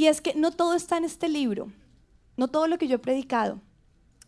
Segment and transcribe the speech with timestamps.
[0.00, 1.70] Y es que no todo está en este libro,
[2.38, 3.60] no todo lo que yo he predicado,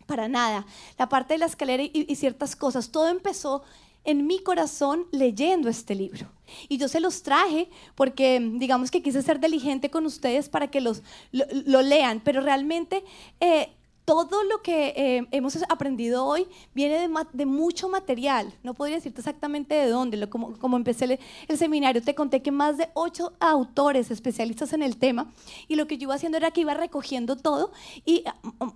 [0.05, 0.67] para nada.
[0.99, 3.63] La parte de la escalera y, ciertas cosas, todo empezó
[4.03, 6.31] en mi corazón leyendo este libro.
[6.69, 10.79] Y yo se los traje porque digamos que quise ser diligente con ustedes para que
[10.79, 11.01] los,
[11.31, 13.03] lo, lean, pero realmente
[13.39, 13.71] eh,
[14.05, 18.53] todo lo que eh, hemos aprendido hoy viene de, de, mucho material.
[18.63, 20.27] No podría decirte exactamente de dónde.
[20.29, 25.31] Como, empecé el, seminario, te conté que más de ocho autores especialistas en el tema.
[25.67, 27.71] Y lo que yo iba haciendo era que iba recogiendo todo
[28.05, 28.23] y,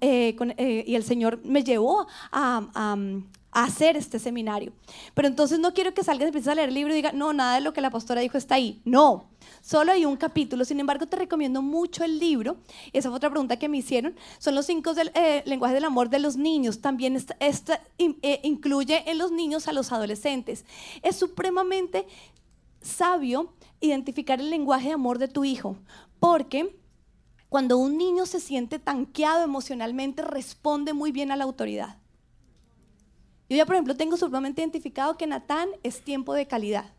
[0.01, 2.95] eh, y el Señor me llevó a,
[3.63, 4.71] hacer este seminario.
[5.15, 7.33] Pero entonces no quiero que salgas y empieces a leer el libro y diga, no,
[7.33, 8.81] nada de lo que la pastora dijo está ahí.
[8.85, 9.29] No,
[9.61, 10.63] solo hay un capítulo.
[10.63, 12.57] Sin embargo, te recomiendo mucho el libro.
[12.93, 14.15] Esa fue otra pregunta que me hicieron.
[14.37, 16.81] Son los cinco del, eh, lenguajes del amor de los niños.
[16.81, 20.63] También esta, eh, incluye en los niños a los adolescentes.
[21.01, 22.05] Es supremamente
[22.81, 25.77] sabio identificar el lenguaje de amor de tu hijo,
[26.19, 26.79] porque
[27.49, 31.97] cuando un niño se siente tanqueado emocionalmente, responde muy bien a la autoridad.
[33.49, 36.93] Yo ya, por ejemplo, tengo sumamente identificado que Natán es tiempo de calidad.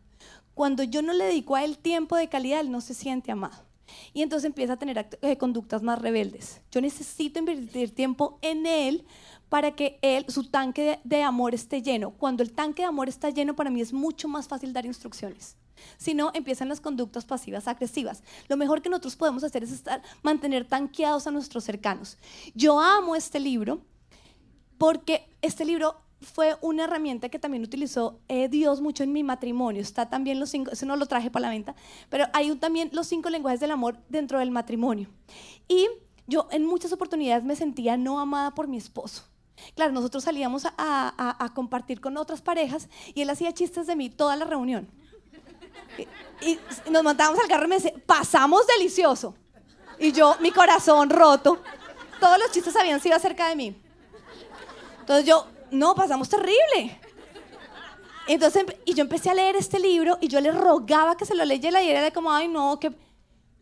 [0.53, 3.69] Cuando yo no le dedico a él tiempo de calidad, él no se siente amado.
[4.13, 6.61] Y entonces empieza a tener eh, conductas más rebeldes.
[6.71, 9.05] Yo necesito invertir tiempo en él
[9.49, 12.11] para que él, su tanque de, amor esté lleno.
[12.11, 15.55] Cuando el tanque de amor está lleno, para mí es mucho más fácil dar instrucciones.
[15.97, 18.21] Si no, empiezan las conductas pasivas agresivas.
[18.47, 22.17] Lo mejor que nosotros podemos hacer es estar, mantener tanqueados a nuestros cercanos.
[22.53, 23.81] Yo amo este libro
[24.77, 29.81] porque este libro fue una herramienta que también utilizó eh, Dios mucho en mi matrimonio.
[29.81, 31.75] Está también los cinco, eso no lo traje para la venta,
[32.09, 35.09] pero hay también los cinco lenguajes del amor dentro del matrimonio.
[35.67, 35.87] Y
[36.27, 39.23] yo en muchas oportunidades me sentía no amada por mi esposo.
[39.75, 44.35] Claro, nosotros salíamos a, compartir con otras parejas y él hacía chistes de mí toda
[44.35, 44.89] la reunión.
[46.41, 49.35] Y, y nos montábamos al carro y me decía, pasamos delicioso.
[49.99, 51.61] Y yo, mi corazón roto,
[52.19, 53.81] todos los chistes habían sido acerca de mí.
[55.01, 56.99] Entonces yo no, pasamos terrible.
[58.27, 61.43] Entonces, y yo empecé a leer este libro y yo le rogaba que se lo
[61.45, 62.93] leyera y era de como, ay, no, que...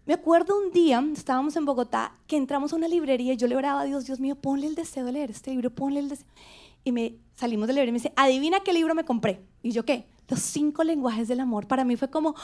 [0.06, 3.58] Me acuerdo un día, estábamos en Bogotá, que entramos a una librería y yo le
[3.58, 6.28] oraba a Dios, Dios mío, ponle el deseo de leer este libro, ponle el deseo.
[6.86, 9.42] Y me salimos de leer y me dice, adivina qué libro me compré.
[9.62, 10.08] Y yo, ¿qué?
[10.30, 11.68] Los cinco lenguajes del amor.
[11.68, 12.36] Para mí fue como,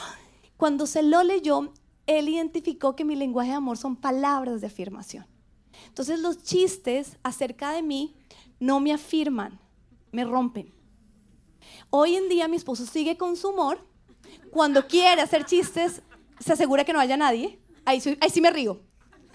[0.58, 1.72] cuando se lo leyó,
[2.06, 5.26] él identificó que mi lenguaje de amor son palabras de afirmación.
[5.88, 8.16] Entonces los chistes acerca de mí
[8.60, 9.60] no me afirman,
[10.12, 10.74] me rompen.
[11.90, 13.86] Hoy en día mi esposo sigue con su humor.
[14.52, 16.02] Cuando quiere hacer chistes,
[16.40, 17.60] se asegura que no haya nadie.
[17.86, 18.82] Ahí, sí me río.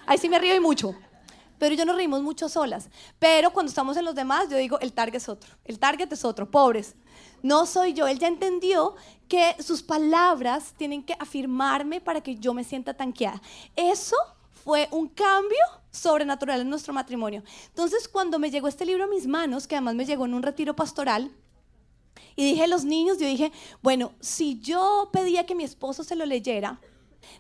[0.07, 0.95] Ahí sí me río y mucho.
[1.59, 2.89] Pero yo nos reímos mucho solas.
[3.19, 5.51] Pero cuando estamos en los demás, yo digo, el target es otro.
[5.65, 6.51] El target es otro.
[6.51, 6.95] Pobres.
[7.43, 8.07] No soy yo.
[8.07, 8.95] Él ya entendió
[9.28, 13.43] que sus palabras tienen que afirmarme para que yo me sienta tanqueada.
[13.77, 14.17] Eso
[14.69, 15.56] fue un cambio
[15.91, 17.43] sobrenatural en nuestro matrimonio.
[17.69, 20.43] Entonces, cuando me llegó este libro a mis manos, que además me llegó en un
[20.43, 21.33] retiro pastoral,
[22.37, 26.17] y dije a los niños, yo dije, bueno, si yo pedía que mi esposo se
[26.17, 26.83] lo leyera,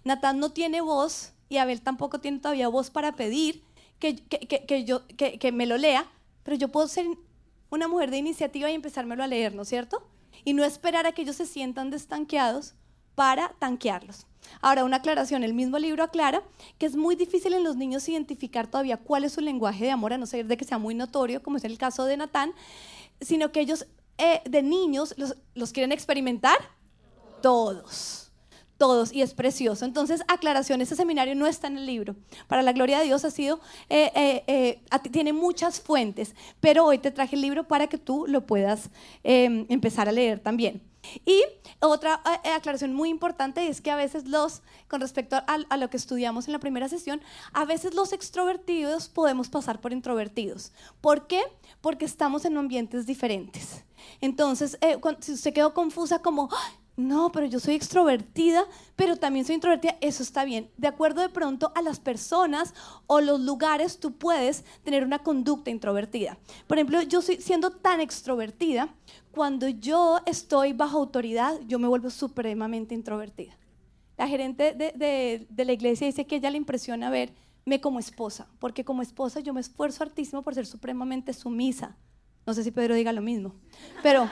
[0.04, 3.62] Natán no tiene voz y Abel tampoco tiene todavía voz para pedir
[3.98, 6.10] que, que, yo, que, me lo lea,
[6.44, 7.04] pero yo puedo ser
[7.68, 10.02] una mujer de iniciativa y empezármelo a leer, ¿no es cierto?
[10.46, 12.74] Y no esperar a que ellos se sientan destanqueados
[13.18, 14.28] para tanquearlos.
[14.60, 16.40] Ahora, una aclaración, el mismo libro aclara
[16.78, 20.12] que es muy difícil en los niños identificar todavía cuál es su lenguaje de amor,
[20.12, 22.52] a no ser de que sea muy notorio, como es el caso de Natán,
[23.20, 23.86] sino que ellos
[24.18, 26.56] eh, de niños los, quieren experimentar
[27.42, 28.30] todos
[28.76, 29.84] todos y es precioso.
[29.84, 32.14] Entonces, aclaración, ese seminario no está en el libro.
[32.46, 33.58] Para la gloria de Dios ha sido,
[33.88, 34.80] eh, eh,
[35.10, 38.90] tiene muchas fuentes, pero hoy te traje el libro para que tú lo puedas
[39.24, 40.87] empezar a leer también.
[41.24, 41.42] Y
[41.80, 45.96] otra eh, aclaración muy importante es que a veces los, con respecto a, lo que
[45.96, 47.20] estudiamos en la primera sesión,
[47.52, 50.72] a veces los extrovertidos podemos pasar por introvertidos.
[51.00, 51.42] ¿Por qué?
[51.80, 53.84] Porque estamos en ambientes diferentes.
[54.20, 56.48] Entonces, eh, si usted quedó confusa como,
[56.98, 58.64] no, pero yo soy extrovertida,
[58.96, 60.68] pero también soy introvertida, eso está bien.
[60.76, 62.74] De acuerdo de pronto a las personas
[63.06, 66.36] o los lugares, tú puedes tener una conducta introvertida.
[66.66, 68.92] Por ejemplo, yo soy, siendo tan extrovertida,
[69.30, 73.56] cuando yo estoy bajo autoridad, yo me vuelvo supremamente introvertida.
[74.16, 78.84] La gerente de, de la iglesia dice que ella le impresiona verme como esposa, porque
[78.84, 81.96] como esposa yo me esfuerzo hartísimo por ser supremamente sumisa.
[82.44, 83.54] No sé si Pedro diga lo mismo,
[84.02, 84.28] pero...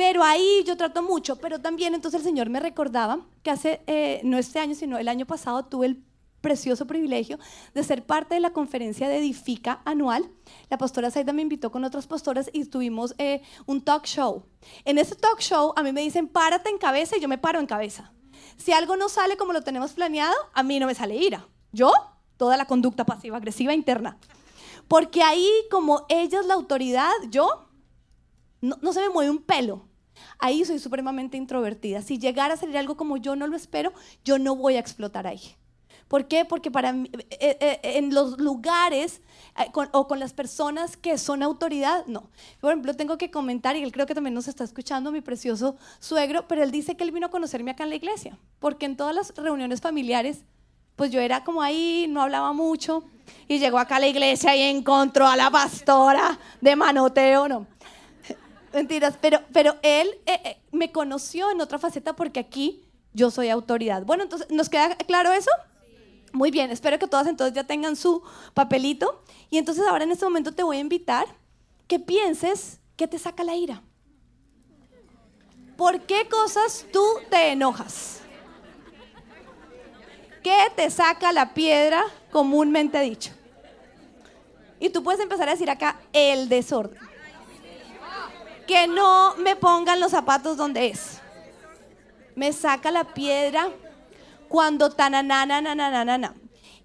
[0.00, 4.22] Pero ahí yo trato mucho, pero también entonces el Señor me recordaba que hace, eh,
[4.24, 6.02] no este año, sino el año pasado tuve el
[6.40, 7.38] precioso privilegio
[7.74, 10.30] de ser parte de la conferencia de Edifica anual.
[10.70, 14.46] La pastora Saida me invitó con otras pastoras y tuvimos eh, un talk show.
[14.86, 17.60] En ese talk show a mí me dicen, párate en cabeza y yo me paro
[17.60, 18.10] en cabeza.
[18.56, 21.46] Si algo no sale como lo tenemos planeado, a mí no me sale ira.
[21.72, 21.92] Yo,
[22.38, 24.16] toda la conducta pasiva-agresiva interna.
[24.88, 27.68] Porque ahí, como ella es la autoridad, yo,
[28.62, 29.89] no, no se me mueve un pelo.
[30.38, 32.02] Ahí soy supremamente introvertida.
[32.02, 33.92] Si llegara a salir algo como yo no lo espero,
[34.24, 35.40] yo no voy a explotar ahí.
[36.10, 36.44] ¿Por qué?
[36.44, 39.20] Porque para mí, eh, eh, en los lugares
[39.56, 42.30] eh, o con las personas que son autoridad, no.
[42.60, 45.76] Por ejemplo, tengo que comentar, y él creo que también nos está escuchando, mi precioso
[46.00, 48.96] suegro, pero él dice que él vino a conocerme acá en la iglesia, porque en
[48.96, 50.42] todas las reuniones familiares,
[50.96, 53.04] pues yo era como ahí, no hablaba mucho,
[53.46, 57.68] y llegó acá a la iglesia y encontró a la pastora de manoteo, no.
[58.72, 60.08] Mentiras, pero, pero él
[60.70, 64.04] me conoció en otra faceta porque aquí yo soy autoridad.
[64.04, 65.50] Bueno, entonces, ¿nos queda claro eso?
[66.32, 68.22] Muy bien, espero que todas entonces ya tengan su
[68.54, 69.22] papelito.
[69.50, 71.26] Y entonces ahora en este momento te voy a invitar
[71.88, 73.82] que pienses qué te saca la ira.
[75.76, 78.20] ¿Por qué cosas tú te enojas?
[80.42, 83.32] ¿Qué te saca la piedra comúnmente dicho?
[84.78, 87.09] Y tú puedes empezar a decir acá el desorden.
[88.70, 91.18] Que no me pongan los zapatos donde es.
[92.36, 93.68] Me saca la piedra
[94.48, 96.36] cuando tananana,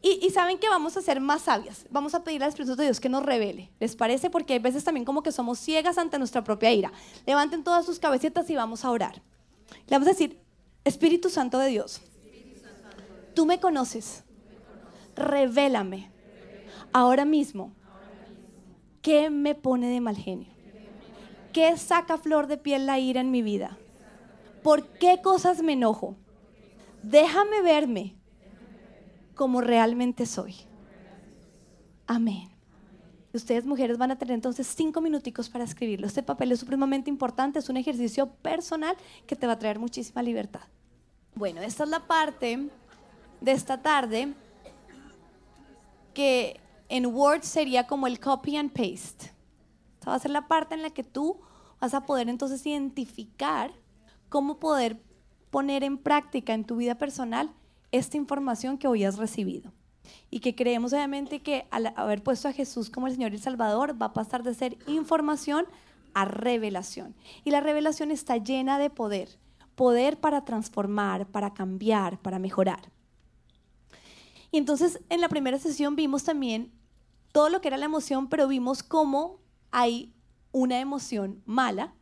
[0.02, 1.86] y, y saben que vamos a ser más sabias.
[1.92, 3.72] Vamos a pedir al Espíritu de Dios que nos revele.
[3.80, 4.32] ¿Les parece?
[4.32, 6.92] Porque hay veces también como que somos ciegas ante nuestra propia ira.
[7.28, 9.22] Levanten todas sus cabecitas y vamos a orar.
[9.86, 10.40] Le vamos a decir,
[10.86, 12.02] Espíritu Santo de Dios,
[13.36, 14.24] tú me conoces.
[15.16, 16.12] Revélame
[16.94, 17.76] ahora mismo
[19.04, 20.55] qué me pone de mal genio.
[21.56, 23.78] ¿Qué saca flor de piel la ira en mi vida?
[24.62, 26.18] ¿Por qué cosas me enojo?
[27.02, 28.18] déjame verme
[29.36, 30.54] como realmente soy.
[32.08, 32.50] Amén.
[33.32, 36.08] Ustedes mujeres van a tener entonces cinco minuticos para escribirlo.
[36.08, 40.22] Este papel es supremamente importante, es un ejercicio personal que te va a traer muchísima
[40.22, 40.64] libertad.
[41.36, 42.68] Bueno, esta es la parte
[43.40, 44.34] de esta tarde
[46.14, 46.60] que
[46.90, 49.35] en Word sería como el copy and paste.
[50.06, 51.40] Esta va a ser la parte en la que tú
[51.82, 53.72] vas a poder entonces identificar
[54.30, 55.02] cómo poder
[55.50, 57.52] poner en práctica en tu vida personal
[57.92, 59.74] esta información que hoy has recibido.
[60.30, 63.42] Y que creemos obviamente que al haber puesto a Jesús como el Señor y el
[63.42, 65.66] Salvador va a pasar de ser información
[66.14, 67.16] a revelación.
[67.44, 69.40] Y la revelación está llena de poder.
[69.74, 72.92] Poder para transformar, para cambiar, para mejorar.
[74.52, 76.72] Y entonces en la primera sesión vimos también
[77.32, 79.44] todo lo que era la emoción, pero vimos cómo
[79.76, 80.16] hay
[80.54, 81.94] una emoción mala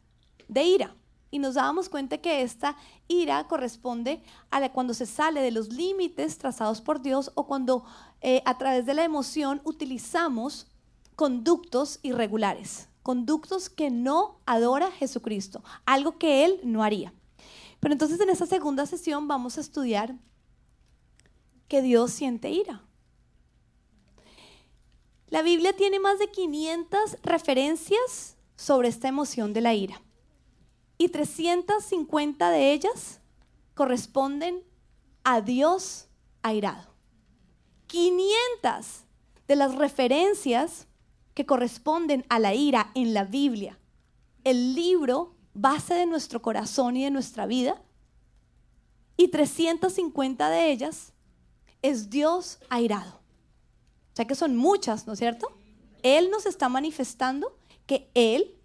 [0.48, 0.96] de ira
[1.32, 2.78] y nos dábamos cuenta que esta
[3.08, 4.22] ira corresponde
[4.52, 7.84] a cuando se sale de los límites trazados por Dios o cuando
[8.22, 10.68] eh, a través de la emoción utilizamos
[11.16, 17.12] conductos irregulares, conductos que no adora Jesucristo, algo que Él no haría.
[17.80, 20.16] Pero entonces en esta segunda sesión vamos a estudiar
[21.68, 22.84] que Dios siente ira.
[25.34, 30.00] La Biblia tiene más de 500 referencias sobre esta emoción de la ira
[31.00, 33.20] y 350 de ellas
[33.74, 34.64] corresponden
[35.24, 36.08] a Dios
[36.44, 36.94] airado.
[37.88, 39.06] 500
[39.48, 40.86] de las referencias
[41.34, 43.80] que corresponden a la ira en la Biblia,
[44.44, 47.82] el libro base de nuestro corazón y de nuestra vida,
[49.18, 51.12] y 350 de ellas
[51.82, 53.23] es Dios airado.
[54.14, 55.48] O sea que son muchas, ¿no es cierto?
[56.04, 58.56] Él nos está manifestando que Él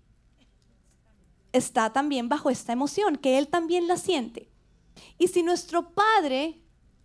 [1.52, 4.50] está también bajo esta emoción, que Él también la siente.
[5.16, 6.60] Y si nuestro Padre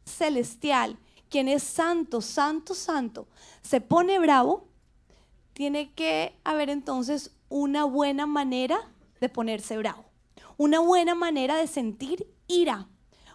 [0.06, 0.98] Celestial,
[1.30, 3.28] quien es santo, santo, santo,
[3.62, 4.68] se pone bravo,
[5.54, 8.80] tiene que haber entonces una buena manera
[9.22, 10.06] de ponerse bravo,
[10.58, 12.90] una buena manera de sentir ira,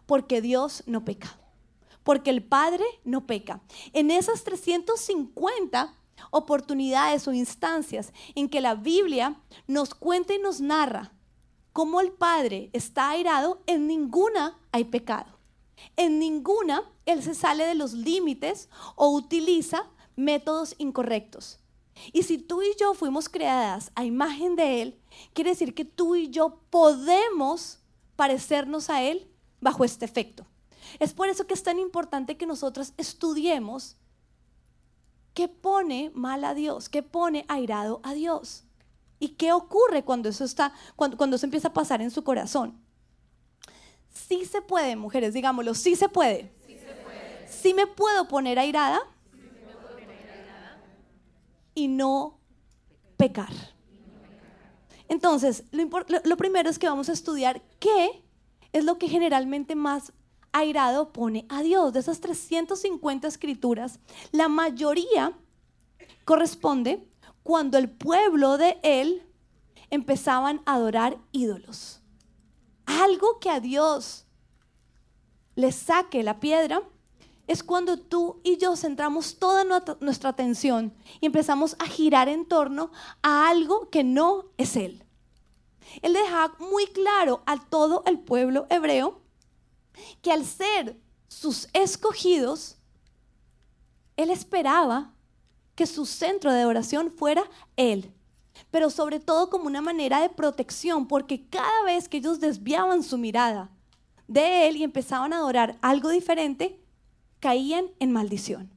[0.06, 1.38] porque Dios no peca,
[2.08, 3.60] porque el Padre no peca.
[3.92, 5.94] En esas 350
[6.30, 11.12] oportunidades o instancias en que la Biblia nos cuenta y nos narra
[11.74, 15.38] cómo el Padre está airado, en ninguna hay pecado.
[15.98, 19.84] En ninguna Él se sale de los límites o utiliza
[20.16, 21.60] métodos incorrectos.
[22.14, 24.98] Y si tú y yo fuimos creadas a imagen de Él,
[25.34, 27.80] quiere decir que tú y yo podemos
[28.16, 30.46] parecernos a Él bajo este efecto.
[30.98, 33.96] Es por eso que es tan importante que nosotros estudiemos
[35.38, 36.88] ¿Qué pone mal a Dios?
[36.88, 38.64] ¿Qué pone airado a Dios?
[39.20, 42.76] ¿Y qué ocurre cuando eso está, cuando, cuando eso empieza a pasar en su corazón?
[44.12, 46.52] Sí se puede, mujeres, digámoslo, sí se puede.
[47.48, 49.00] Sí, me puedo poner airada,
[51.72, 52.40] y no
[53.16, 53.52] pecar.
[55.06, 55.88] Entonces, lo,
[56.24, 58.24] lo primero es que vamos a estudiar qué
[58.72, 60.12] es lo que generalmente más
[60.52, 61.92] airado pone a Dios.
[61.92, 63.98] De esas 350 escrituras,
[64.32, 65.32] la mayoría
[66.24, 67.06] corresponde
[67.42, 69.22] cuando el pueblo de él
[69.90, 72.00] empezaban a adorar ídolos.
[72.86, 74.26] Algo que a Dios
[75.54, 76.82] le saque la piedra
[77.46, 79.64] es cuando tú y yo centramos toda
[80.00, 85.02] nuestra atención y empezamos a girar en torno a algo que no es Él.
[86.02, 89.22] Él deja muy claro a todo el pueblo hebreo
[90.22, 90.96] que al ser
[91.28, 92.76] sus escogidos,
[94.16, 95.12] Él esperaba
[95.74, 97.44] que su centro de oración fuera
[97.76, 98.12] Él.
[98.70, 103.18] Pero sobre todo como una manera de protección, porque cada vez que ellos desviaban su
[103.18, 103.70] mirada
[104.26, 106.80] de Él y empezaban a adorar algo diferente,
[107.38, 108.70] caían en maldición.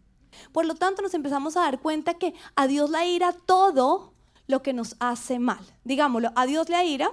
[0.51, 4.13] Por lo tanto, nos empezamos a dar cuenta que a Dios le ira todo
[4.47, 5.59] lo que nos hace mal.
[5.83, 7.11] Digámoslo, a Dios le ira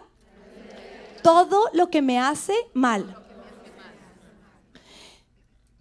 [1.22, 3.24] todo lo que me hace mal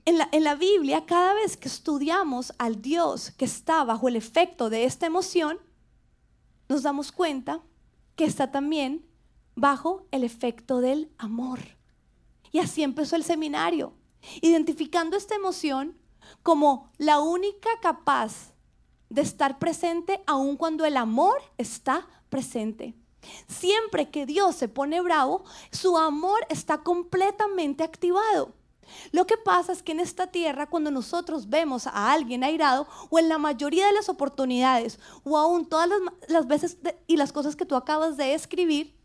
[0.07, 4.85] en la, Biblia, cada vez que estudiamos al Dios que está bajo el efecto de
[4.85, 5.59] esta emoción,
[6.69, 7.61] nos damos cuenta
[8.15, 9.05] que está también
[9.55, 11.59] bajo el efecto del amor.
[12.53, 13.91] Y así empezó el seminario,
[14.41, 15.97] identificando esta emoción
[16.41, 18.53] como la única capaz
[19.09, 22.93] de estar presente aun cuando el amor está presente.
[23.49, 28.53] Siempre que Dios se pone bravo, su amor está completamente activado.
[29.11, 33.19] Lo que pasa es que en esta tierra, cuando nosotros vemos a alguien airado, o
[33.19, 35.89] en la mayoría de las oportunidades, o aún todas
[36.27, 36.77] las, veces
[37.07, 38.95] y las cosas que tú acabas de escribir,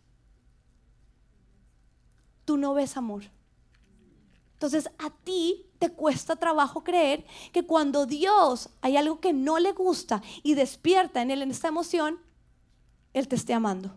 [2.45, 3.25] tú no ves amor.
[4.55, 9.73] Entonces a ti te cuesta trabajo creer que cuando Dios hay algo que no le
[9.73, 12.21] gusta y despierta en él en esta emoción,
[13.13, 13.93] Él te esté amando.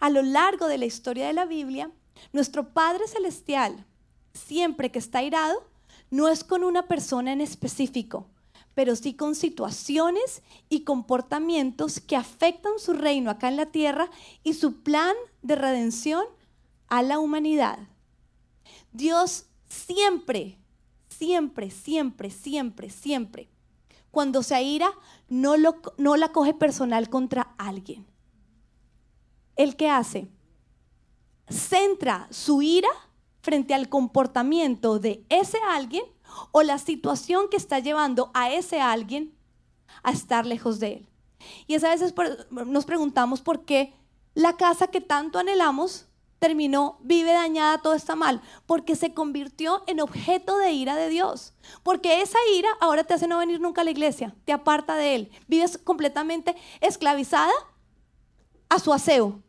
[0.00, 1.90] A lo largo de la historia de la Biblia,
[2.32, 3.84] nuestro Padre Celestial,
[4.32, 5.64] siempre que está airado,
[6.10, 8.28] no es con una persona en específico,
[8.74, 14.10] pero sí con situaciones y comportamientos que afectan su reino acá en la tierra
[14.42, 16.24] y su plan de redención
[16.88, 17.78] a la humanidad.
[18.92, 20.58] Dios siempre,
[21.08, 23.48] siempre, siempre, siempre, siempre,
[24.10, 24.90] cuando se aira,
[25.28, 28.06] no, lo, no la coge personal contra alguien
[29.56, 30.28] el que hace
[31.48, 32.88] centra su ira
[33.40, 36.04] frente al comportamiento de ese alguien
[36.52, 39.34] o la situación que está llevando a ese alguien
[40.02, 41.08] a estar lejos de él.
[41.66, 42.12] Y a veces
[42.50, 43.94] nos preguntamos por qué
[44.34, 46.06] la casa que tanto anhelamos
[46.38, 51.54] terminó, vive dañada, todo está mal, porque se convirtió en objeto de ira de Dios.
[51.82, 55.14] Porque esa ira ahora te hace no venir nunca a la iglesia, te aparta de
[55.14, 57.52] Él, vives completamente esclavizada
[58.68, 59.40] a su aseo,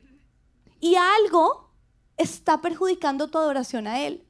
[0.79, 1.72] y algo
[2.17, 4.25] está perjudicando tu adoración a Él.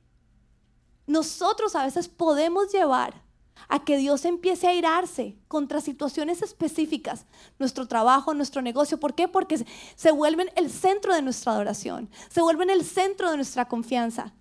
[1.06, 3.24] Nosotros a veces podemos llevar
[3.70, 7.26] a que Dios empiece a irarse contra situaciones específicas,
[7.60, 9.00] nuestro trabajo, nuestro negocio.
[9.00, 9.28] ¿Por qué?
[9.28, 14.34] Porque se vuelven el centro de nuestra adoración, se vuelven el centro de nuestra confianza.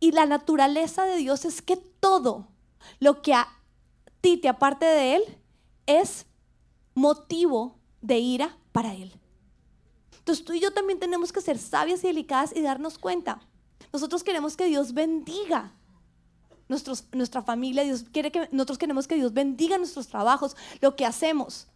[0.00, 2.48] Y la naturaleza de Dios es que todo
[2.98, 3.48] lo que a
[4.20, 5.22] ti te aparte de Él
[5.86, 6.26] es
[6.94, 9.12] motivo de ira para Él.
[10.24, 13.46] Entonces tú y yo también tenemos que ser sabias y delicadas y darnos cuenta.
[13.92, 15.70] Nosotros queremos que Dios bendiga
[17.12, 21.68] nuestra familia, Dios quiere que, nosotros queremos que Dios bendiga nuestros trabajos, lo que hacemos.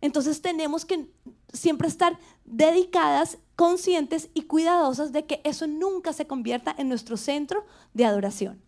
[0.00, 1.10] Entonces tenemos que
[1.52, 7.66] siempre estar dedicadas, conscientes y cuidadosas de que eso nunca se convierta en nuestro centro
[7.94, 8.62] de adoración.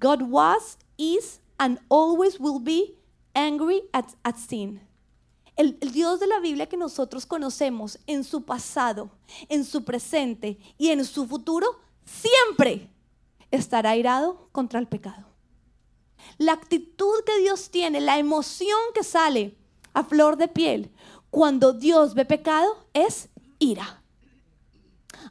[0.00, 2.96] God was, is, and always will be
[3.34, 4.80] angry at, at sin.
[5.56, 9.10] El, Dios de la Biblia que nosotros conocemos en su pasado,
[9.48, 12.90] en su presente y en su futuro, siempre
[13.50, 15.26] estará airado contra el pecado.
[16.38, 19.56] La actitud que Dios tiene, la emoción que sale
[19.92, 20.90] a flor de piel
[21.30, 24.02] cuando Dios ve pecado es ira.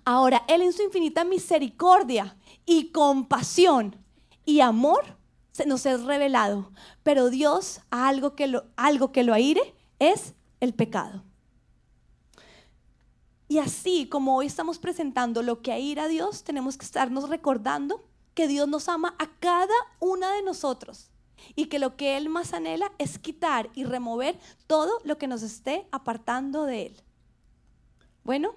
[0.05, 3.97] Ahora, Él en su infinita misericordia y compasión
[4.45, 5.17] y amor
[5.51, 6.71] se nos es revelado,
[7.03, 9.75] pero Dios algo que algo que lo aire
[10.11, 11.23] es el pecado.
[13.47, 17.29] Y así como hoy estamos presentando lo que a ir a Dios, tenemos que estarnos
[17.29, 21.11] recordando que Dios nos ama a cada una de nosotros
[21.55, 25.43] y que lo que Él más anhela es quitar y remover todo lo que nos
[25.43, 27.01] esté apartando de Él.
[28.23, 28.55] Bueno,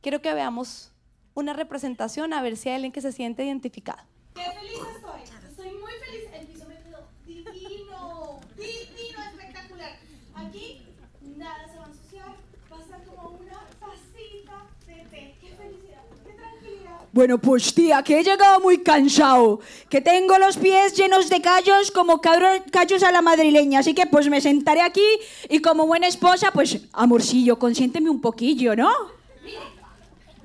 [0.00, 0.92] quiero que veamos
[1.34, 4.04] una representación a ver si hay alguien que se siente identificado.
[4.34, 5.22] Qué feliz estoy.
[5.48, 6.28] Estoy muy feliz.
[6.32, 9.98] El piso me quedó divino, divino, espectacular.
[10.34, 10.82] Aquí
[11.36, 12.36] nada se va a ensuciar,
[12.70, 13.62] va a estar como una
[17.12, 21.90] Bueno, pues tía, que he llegado muy cansado, que tengo los pies llenos de callos
[21.90, 25.06] como callos a la madrileña, así que pues me sentaré aquí
[25.50, 28.90] y como buena esposa, pues amorcillo, consiénteme un poquillo, ¿no?
[29.44, 29.58] Mire,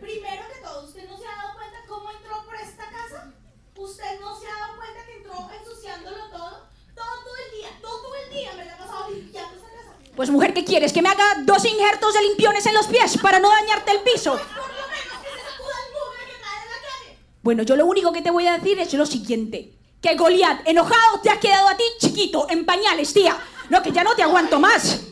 [0.02, 3.34] primero que todo, ¿usted no se ha dado cuenta cómo entró por esta casa?
[3.78, 6.68] ¿Usted no se ha dado cuenta que entró ensuciándolo todo?
[6.94, 9.94] Todo el día, todo el día me la he pasado limpiando esta casa.
[10.18, 10.92] Pues mujer, ¿qué quieres?
[10.92, 14.32] ¿Que me haga dos injertos de limpiones en los pies para no dañarte el piso?
[14.34, 17.18] Por lo menos que se sacuda el mugre que cae de la calle.
[17.48, 19.74] Bueno, yo lo único que te voy a decir es lo siguiente.
[20.02, 23.38] Que Goliat, enojado, te ha quedado a ti chiquito, en pañales, tía.
[23.70, 25.08] No, que ya no te aguanto más.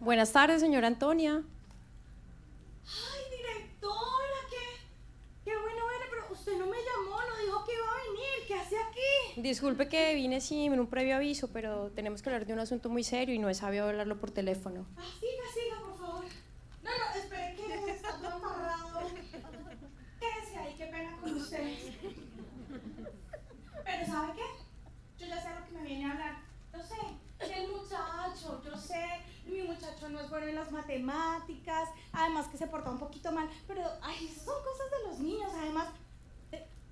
[0.00, 1.42] Buenas tardes, señora Antonia.
[2.86, 4.64] Ay, directora, qué,
[5.44, 8.46] qué bueno verle, pero usted no me llamó, no dijo que iba a venir.
[8.46, 9.27] ¿Qué hace aquí?
[9.42, 13.04] Disculpe que vine sin un previo aviso, pero tenemos que hablar de un asunto muy
[13.04, 14.84] serio y no es sabio hablarlo por teléfono.
[14.96, 16.24] Ah, siga, siga, por favor.
[16.82, 19.00] No, no, espere que está todo amarrado.
[20.18, 21.72] Quédese ahí, qué pena con usted.
[23.84, 25.24] Pero ¿sabe qué?
[25.24, 26.36] Yo ya sé lo que me viene a hablar.
[26.72, 29.06] Yo sé, el muchacho, yo sé,
[29.46, 33.48] mi muchacho no es bueno en las matemáticas, además que se porta un poquito mal,
[33.68, 35.90] pero ay, son cosas de los niños, además.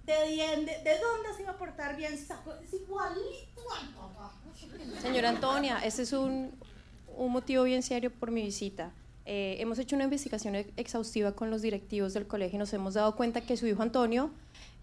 [0.07, 2.17] ¿De, de, bien- de, de dónde se iba a portar bien?
[2.17, 4.33] Si sacó- Es igualito al papá.
[5.03, 6.53] Señora Antonia, este es un,
[7.17, 8.93] un motivo bien serio por mi visita.
[9.25, 12.95] Eh, hemos hecho una investigación ex- exhaustiva con los directivos del colegio y nos hemos
[12.95, 14.31] dado cuenta que su hijo Antonio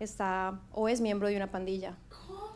[0.01, 1.95] está o es miembro de una pandilla.
[2.09, 2.51] ¿Cómo?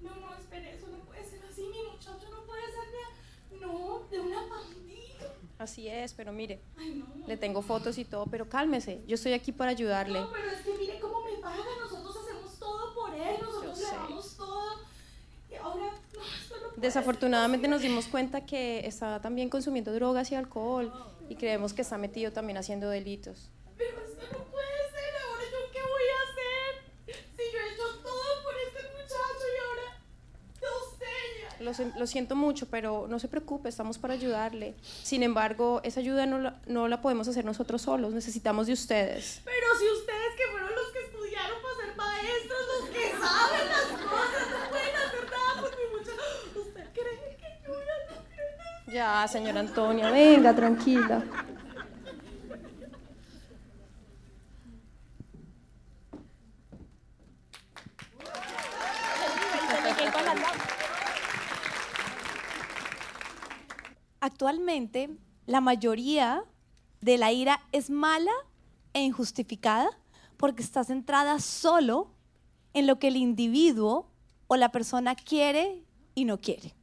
[0.00, 1.60] No, no, espere, eso no puede ser así.
[1.62, 5.34] Mi muchacho no puede ser de, no, de una pandilla.
[5.58, 7.26] Así es, pero mire, Ay, no.
[7.28, 10.20] le tengo fotos y todo, pero cálmese, yo estoy aquí para ayudarle.
[10.20, 11.64] No, pero es que mire cómo paga.
[11.80, 13.36] Nosotros hacemos todo por él.
[13.42, 13.94] Nosotros le sé.
[13.94, 14.80] damos todo.
[15.50, 20.32] Y ahora, no, esto no puede Desafortunadamente nos dimos cuenta que está también consumiendo drogas
[20.32, 20.92] y alcohol
[21.28, 23.50] y creemos que está metido también haciendo delitos.
[23.78, 25.12] Pero esto no puede ser.
[25.28, 27.16] Ahora, ¿yo qué voy a hacer?
[27.36, 30.00] Si yo he hecho todo por este muchacho y ahora.
[31.60, 34.74] Lo, sen- lo siento mucho, pero no se preocupe, estamos para ayudarle.
[35.02, 39.40] Sin embargo, esa ayuda no la, no la podemos hacer nosotros solos, necesitamos de ustedes.
[39.44, 43.86] Pero si ustedes que fueron los que estudiaron para ser maestros, los que saben las
[44.02, 46.60] cosas, no pueden hacer nada por mi muchacho.
[46.60, 48.83] ¿Usted cree que yo ya no creo?
[48.94, 51.24] Ya, señora Antonia, venga, tranquila.
[64.20, 65.10] Actualmente,
[65.46, 66.44] la mayoría
[67.00, 68.30] de la ira es mala
[68.92, 69.90] e injustificada
[70.36, 72.12] porque está centrada solo
[72.74, 74.08] en lo que el individuo
[74.46, 75.82] o la persona quiere
[76.14, 76.76] y no quiere.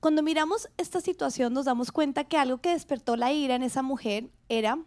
[0.00, 3.82] Cuando miramos esta situación nos damos cuenta que algo que despertó la ira en esa
[3.82, 4.78] mujer era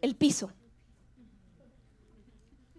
[0.00, 0.50] el piso.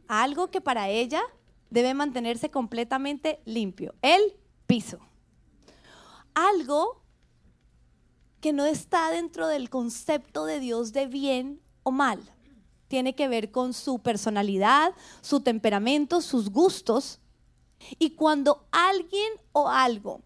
[0.08, 1.22] Algo que para ella
[1.70, 4.22] debe mantenerse completamente limpio, el
[4.68, 5.00] piso
[6.36, 7.02] algo
[8.42, 12.20] que no está dentro del concepto de Dios de bien o mal.
[12.88, 17.20] Tiene que ver con su personalidad, su temperamento, sus gustos.
[17.98, 20.22] Y cuando alguien o algo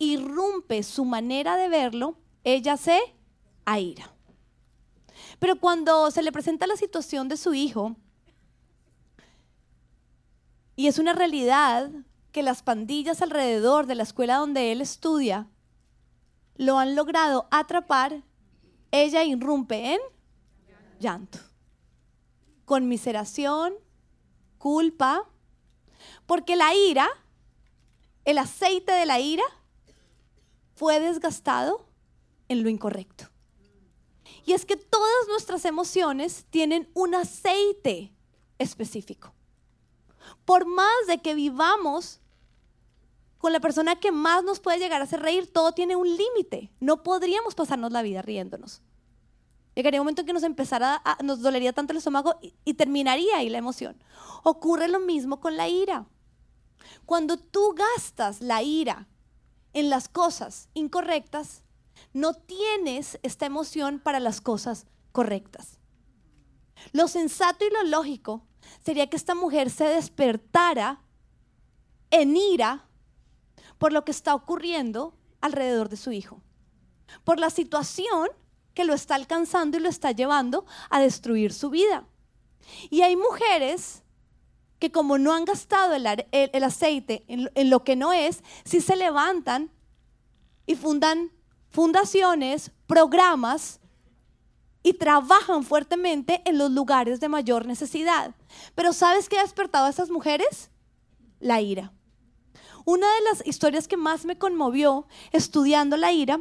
[0.00, 2.98] irrumpe su manera de verlo, ella se
[3.64, 4.10] aira.
[5.38, 7.94] Pero cuando se le presenta la situación de su hijo,
[10.74, 11.90] y es una realidad
[12.32, 15.46] que las pandillas alrededor de la escuela donde él estudia
[16.56, 18.22] lo han logrado atrapar,
[18.90, 20.00] ella irrumpe en
[20.98, 21.38] llanto,
[22.64, 23.74] conmiseración,
[24.56, 25.28] culpa,
[26.26, 27.08] porque la ira,
[28.24, 29.44] el aceite de la ira,
[30.80, 31.84] fue desgastado
[32.48, 33.26] en lo incorrecto.
[34.46, 38.14] Y es que todas nuestras emociones tienen un aceite
[38.58, 39.34] específico
[40.46, 42.18] por más de que vivamos
[43.36, 46.72] con la persona que más nos puede llegar a hacer reír, todo tiene un límite.
[46.80, 48.80] No podríamos pasarnos la vida riéndonos.
[49.74, 52.72] Llegaría un momento en que nos empezara a, nos dolería tanto el estómago y, y
[52.72, 54.02] terminaría ahí la emoción.
[54.44, 56.06] Ocurre lo mismo con la ira.
[57.04, 59.09] Cuando tú gastas la ira
[59.72, 61.62] en las cosas incorrectas,
[62.12, 65.78] no tienes esta emoción para las cosas correctas.
[66.92, 68.46] Lo sensato y lo lógico
[68.84, 71.00] sería que esta mujer se despertara
[72.10, 72.86] en ira
[73.78, 76.42] por lo que está ocurriendo alrededor de su hijo,
[77.24, 78.28] por la situación
[78.74, 82.06] que lo está alcanzando y lo está llevando a destruir su vida.
[82.90, 84.02] Y hay mujeres
[84.80, 88.80] que como no han gastado el, el- aceite en, en lo que no es, sí
[88.80, 89.70] se levantan
[90.66, 91.30] y fundan
[91.68, 93.78] fundaciones, programas
[94.82, 98.34] y trabajan fuertemente en los lugares de mayor necesidad.
[98.74, 100.70] Pero ¿sabes qué ha despertado a esas mujeres?
[101.38, 101.92] La ira.
[102.86, 106.40] Una de las historias que más me conmovió estudiando la ira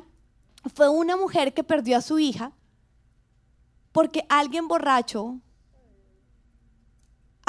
[0.73, 2.53] fue una mujer que perdió a su hija
[3.91, 5.39] porque alguien borracho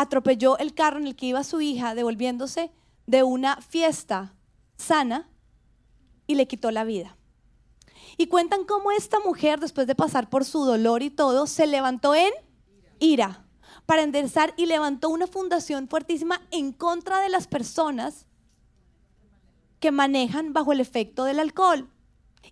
[0.01, 2.73] atropelló el carro en el que iba su hija devolviéndose
[3.07, 4.35] de una fiesta
[4.77, 5.29] sana
[6.27, 7.19] y le quitó la vida.
[8.17, 12.15] Y cuentan cómo esta mujer, después de pasar por su dolor y todo, se levantó
[12.15, 12.33] en
[12.99, 13.45] ira
[13.85, 18.27] para enderezar y levantó una fundación fuertísima en contra de las personas
[19.81, 21.91] que manejan bajo el efecto del alcohol.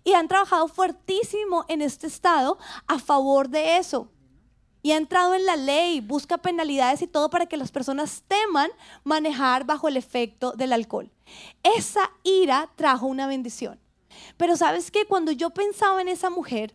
[0.03, 4.11] Y han trabajado fuertísimo en este estado a favor de eso.
[4.81, 8.71] Y ha entrado en la ley, busca penalidades y todo para que las personas teman
[9.03, 11.11] manejar bajo el efecto del alcohol.
[11.63, 13.79] Esa ira trajo una bendición.
[14.37, 16.73] Pero sabes que cuando yo pensaba en esa mujer,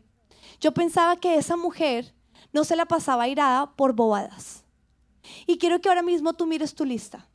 [0.60, 2.14] yo pensaba que esa mujer
[2.52, 4.64] no se la pasaba irada por bobadas.
[5.46, 7.26] Y quiero que ahora mismo tú mires tu lista.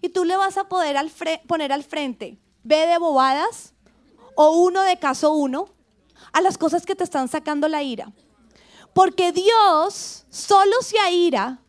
[0.00, 1.10] Y tú le vas a poder al
[1.46, 3.74] poner al frente B de bobadas
[4.36, 5.68] o uno de caso uno
[6.32, 8.12] a las cosas que te están sacando la ira.
[8.92, 11.60] Porque Dios solo se aira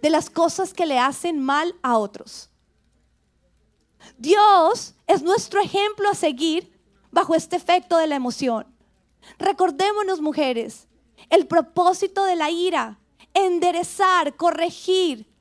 [0.00, 2.50] de las cosas que le hacen mal a otros.
[4.18, 8.66] Dios es nuestro ejemplo a seguir bajo este efecto de la emoción.
[9.38, 10.88] Recordémonos, mujeres,
[11.30, 12.98] el propósito de la ira,
[13.32, 15.32] enderezar, corregir,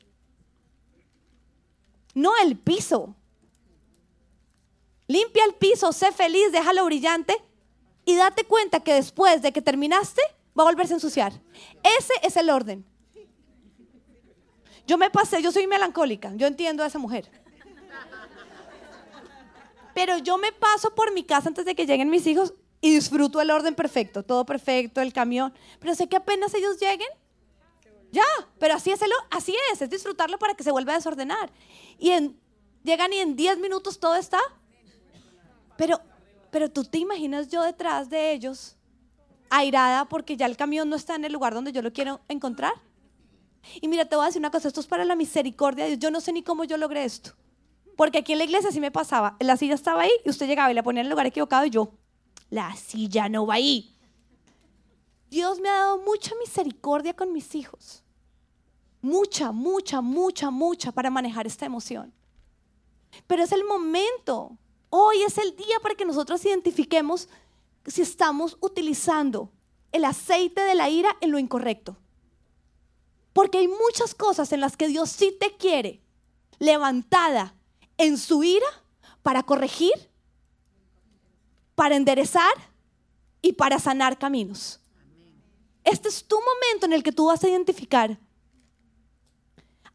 [2.13, 3.15] no el piso.
[5.07, 7.35] Limpia el piso, sé feliz, déjalo brillante
[8.05, 10.21] y date cuenta que después de que terminaste
[10.57, 11.33] va a volverse a ensuciar.
[11.97, 12.85] Ese es el orden.
[14.87, 17.29] Yo me pasé, yo soy melancólica, yo entiendo a esa mujer.
[19.93, 23.39] Pero yo me paso por mi casa antes de que lleguen mis hijos y disfruto
[23.41, 25.53] el orden perfecto, todo perfecto, el camión.
[25.79, 27.09] Pero sé que apenas ellos lleguen,
[28.11, 28.25] ya,
[28.59, 31.51] pero así es, el, así es, es disfrutarlo para que se vuelva a desordenar.
[31.97, 32.39] Y en,
[32.83, 34.39] llegan y en 10 minutos todo está.
[35.77, 36.01] Pero,
[36.51, 38.75] pero tú te imaginas yo detrás de ellos,
[39.51, 42.73] airada porque ya el camión no está en el lugar donde yo lo quiero encontrar.
[43.79, 45.99] Y mira, te voy a decir una cosa, esto es para la misericordia de Dios.
[45.99, 47.33] Yo no sé ni cómo yo logré esto.
[47.95, 49.35] Porque aquí en la iglesia sí me pasaba.
[49.39, 51.69] La silla estaba ahí y usted llegaba y la ponía en el lugar equivocado y
[51.69, 51.91] yo,
[52.49, 53.95] la silla no va ahí.
[55.29, 58.03] Dios me ha dado mucha misericordia con mis hijos.
[59.01, 62.13] Mucha, mucha, mucha, mucha para manejar esta emoción.
[63.27, 64.57] Pero es el momento.
[64.89, 67.29] Hoy es el día para que nosotros identifiquemos
[67.85, 69.51] si estamos utilizando
[69.91, 71.97] el aceite de la ira en lo incorrecto.
[73.33, 76.01] Porque hay muchas cosas en las que Dios sí te quiere
[76.59, 77.55] levantada
[77.97, 78.67] en su ira
[79.23, 79.93] para corregir,
[81.75, 82.53] para enderezar
[83.41, 84.79] y para sanar caminos.
[85.83, 88.17] Este es tu momento en el que tú vas a identificar.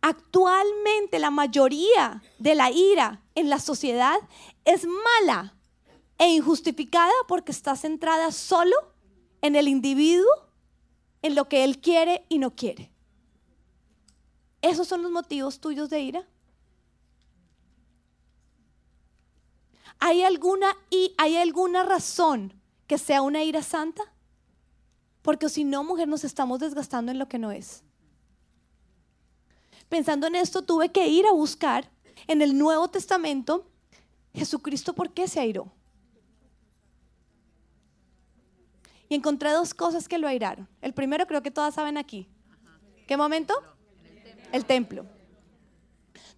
[0.01, 4.17] Actualmente la mayoría de la ira en la sociedad
[4.65, 5.56] es mala
[6.19, 8.75] e injustificada porque está centrada solo
[9.43, 10.31] en el individuo,
[11.23, 12.91] en lo que él quiere y no quiere.
[14.63, 16.29] ¿Esos son los motivos tuyos de ira?
[19.99, 22.53] ¿Hay alguna, y ¿Hay alguna razón
[22.87, 24.03] que sea una ira santa?
[25.23, 27.83] Porque si no, mujer, nos estamos desgastando en lo que no es.
[29.89, 31.91] Pensando en esto, tuve que ir a buscar
[32.27, 33.67] en el Nuevo Testamento
[34.35, 35.73] Jesucristo por qué se airó.
[39.09, 40.69] Y encontré dos cosas que lo airaron.
[40.81, 42.29] El primero creo que todas saben aquí.
[43.07, 43.55] ¿Qué momento?
[44.53, 45.07] El templo.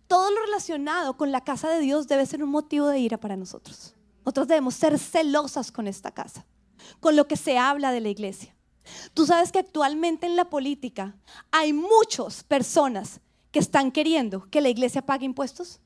[0.07, 3.37] Todo lo relacionado con la casa de Dios debe ser un motivo de ira para
[3.37, 3.95] nosotros.
[4.25, 6.45] Nosotros debemos ser celosas con esta casa,
[7.01, 8.55] con lo que se habla de la iglesia.
[9.15, 11.15] Tú sabes que actualmente en la política
[11.51, 15.81] hay muchas personas que están queriendo que la iglesia pague impuestos.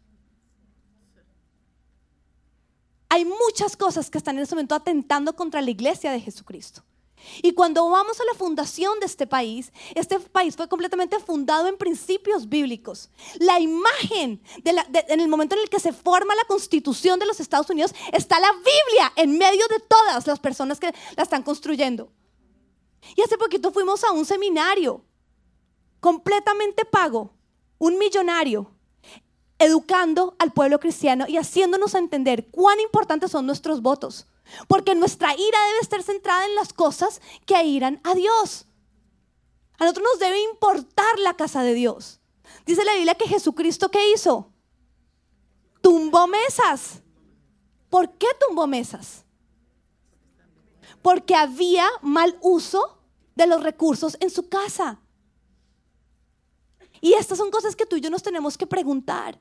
[3.12, 6.82] Hay muchas cosas que están en este momento atentando contra la iglesia de Jesucristo.
[7.42, 11.76] Y cuando vamos a la fundación de este país, este país fue completamente fundado en
[11.76, 13.10] principios bíblicos.
[13.38, 17.68] La imagen en el momento en el que se forma la constitución de los Estados
[17.68, 22.10] Unidos está la Biblia en medio de todas las personas que la están construyendo.
[23.14, 25.04] Y hace poquito fuimos a un seminario
[26.00, 27.30] completamente pago,
[27.76, 28.70] un millonario,
[29.62, 34.26] educando al pueblo cristiano y haciéndonos entender cuán importantes son nuestros votos.
[34.66, 38.66] Porque nuestra ira debe estar centrada en las cosas que airan a Dios.
[39.78, 42.20] A nosotros nos debe importar la casa de Dios.
[42.66, 44.50] Dice la Biblia que Jesucristo, ¿qué hizo?
[45.80, 47.00] Tumbó mesas.
[47.88, 49.24] ¿Por qué tumbó mesas?
[51.02, 52.98] Porque había mal uso
[53.36, 55.00] de los recursos en su casa.
[57.00, 59.38] Y estas son cosas que tú y yo nos tenemos que preguntar.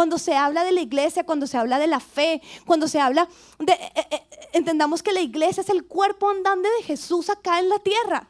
[0.00, 3.28] Cuando se habla de la iglesia, cuando se habla de la fe, cuando se habla
[3.58, 3.74] de...
[3.74, 4.22] eh, eh,
[4.54, 8.26] entendamos que la iglesia es el cuerpo andante de Jesús acá en la tierra.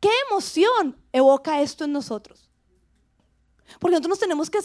[0.00, 2.48] ¿Qué emoción evoca esto en nosotros?
[3.78, 4.60] Porque nosotros nos tenemos que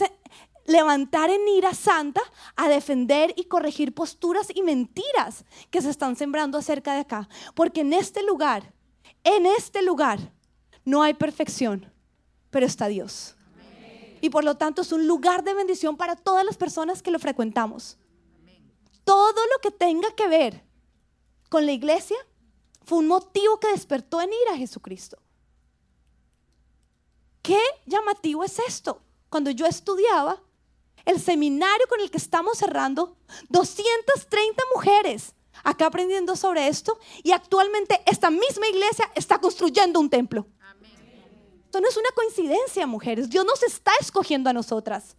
[0.66, 2.22] levantar en ira santa
[2.56, 7.28] a defender y corregir posturas y mentiras que se están sembrando acerca de acá.
[7.54, 8.72] Porque en este lugar,
[9.26, 10.32] en este lugar,
[10.86, 11.92] no hay perfección,
[12.50, 13.36] pero está Dios.
[14.26, 17.20] Y por lo tanto es un lugar de bendición para todas las personas que lo
[17.20, 17.96] frecuentamos.
[19.04, 20.64] Todo lo que tenga que ver
[21.48, 22.18] con la iglesia
[22.86, 25.20] fue un motivo que despertó en ira a Jesucristo.
[27.44, 29.00] ¿Qué llamativo es esto?
[29.30, 30.42] Cuando yo estudiaba,
[31.06, 33.16] el seminario con el que estamos cerrando,
[33.50, 40.48] 230 mujeres acá aprendiendo sobre esto y actualmente esta misma iglesia está construyendo un templo.
[41.76, 43.30] Esto no es una coincidencia, mujeres.
[43.30, 45.18] Dios nos está escogiendo a nosotras.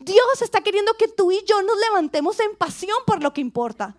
[0.00, 3.94] Dios está queriendo que tú y yo nos levantemos en pasión por lo que importa.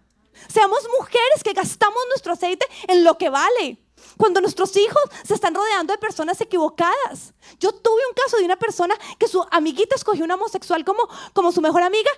[0.51, 3.77] Seamos mujeres que gastamos nuestro aceite en lo que vale.
[4.17, 7.35] Cuando nuestros hijos se están rodeando de personas equivocadas.
[7.59, 11.51] Yo tuve un caso de una persona que su amiguita escogió una homosexual como, como
[11.51, 12.09] su mejor amiga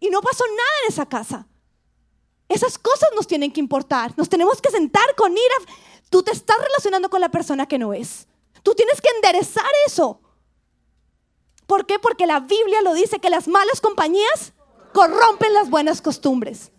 [0.00, 1.46] y no pasó nada en esa casa.
[2.48, 4.12] Esas cosas nos tienen que importar.
[4.16, 5.72] Nos tenemos que sentar con ira.
[6.10, 8.26] Tú te estás relacionando con la persona que no es.
[8.62, 10.20] Tú tienes que enderezar eso.
[11.66, 11.98] ¿Por qué?
[11.98, 14.52] Porque la Biblia lo dice que las malas compañías
[14.92, 16.72] corrompen las buenas costumbres.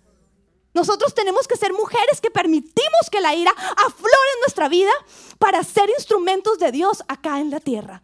[0.73, 4.91] Nosotros tenemos que ser mujeres que permitimos que la ira aflore en nuestra vida
[5.37, 8.03] para ser instrumentos de Dios acá en la tierra.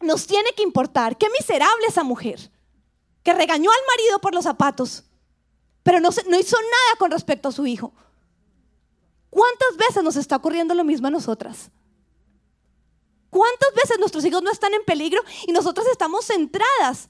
[0.00, 1.16] Nos tiene que importar.
[1.16, 2.50] Qué miserable esa mujer
[3.22, 5.04] que regañó al marido por los zapatos,
[5.82, 7.92] pero no, hizo nada con respecto a su hijo.
[9.30, 11.70] ¿Cuántas veces nos está ocurriendo lo mismo a nosotras?
[13.32, 17.08] ¿Cuántas veces nuestros hijos no están en peligro y nosotras estamos centradas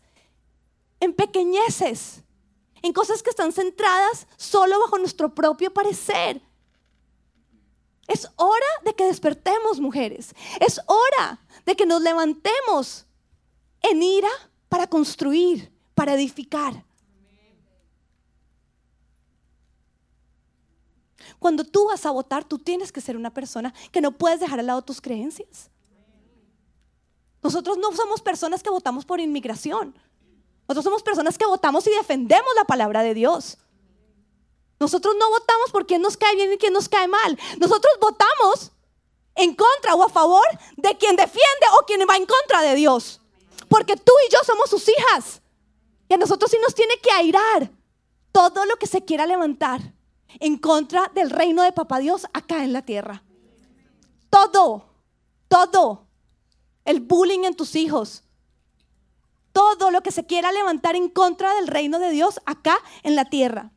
[1.00, 2.22] en pequeñeces,
[2.80, 6.40] en cosas que están centradas solo bajo nuestro propio parecer?
[8.06, 10.32] Es hora de que despertemos, mujeres.
[10.61, 13.04] Es hora de que nos levantemos
[13.80, 14.30] en ira
[14.68, 16.85] para construir, para edificar.
[21.40, 24.61] Cuando tú vas a votar, tú tienes que ser una persona que no puedes dejar
[24.61, 25.71] al lado tus creencias.
[27.42, 29.94] Nosotros no somos personas que votamos por inmigración.
[30.68, 33.59] Nosotros somos personas que votamos y defendemos la palabra de Dios.
[34.78, 37.38] Nosotros no votamos por quién nos cae bien y quién nos cae mal.
[37.59, 38.72] Nosotros votamos
[39.35, 43.20] en contra o a favor de quien defiende o quien va en contra de Dios.
[43.68, 45.40] Porque tú y yo somos sus hijas.
[46.09, 47.70] Y a nosotros sí nos tiene que airar
[48.33, 49.81] todo lo que se quiera levantar
[50.40, 53.22] en contra del reino de Papá Dios acá en la tierra.
[54.31, 54.87] Todo,
[55.48, 56.01] todo.
[56.85, 58.25] El bullying en tus hijos.
[59.53, 63.27] Todo lo que se quiera levantar en contra del reino de Dios acá en la
[63.27, 63.71] tierra.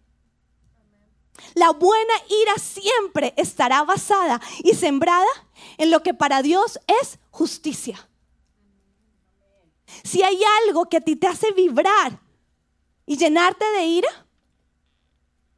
[1.53, 5.27] La buena ira siempre estará basada y sembrada
[5.77, 8.09] en lo que para Dios es justicia.
[10.03, 12.19] Si hay algo que a ti te hace vibrar
[13.05, 14.27] y llenarte de ira,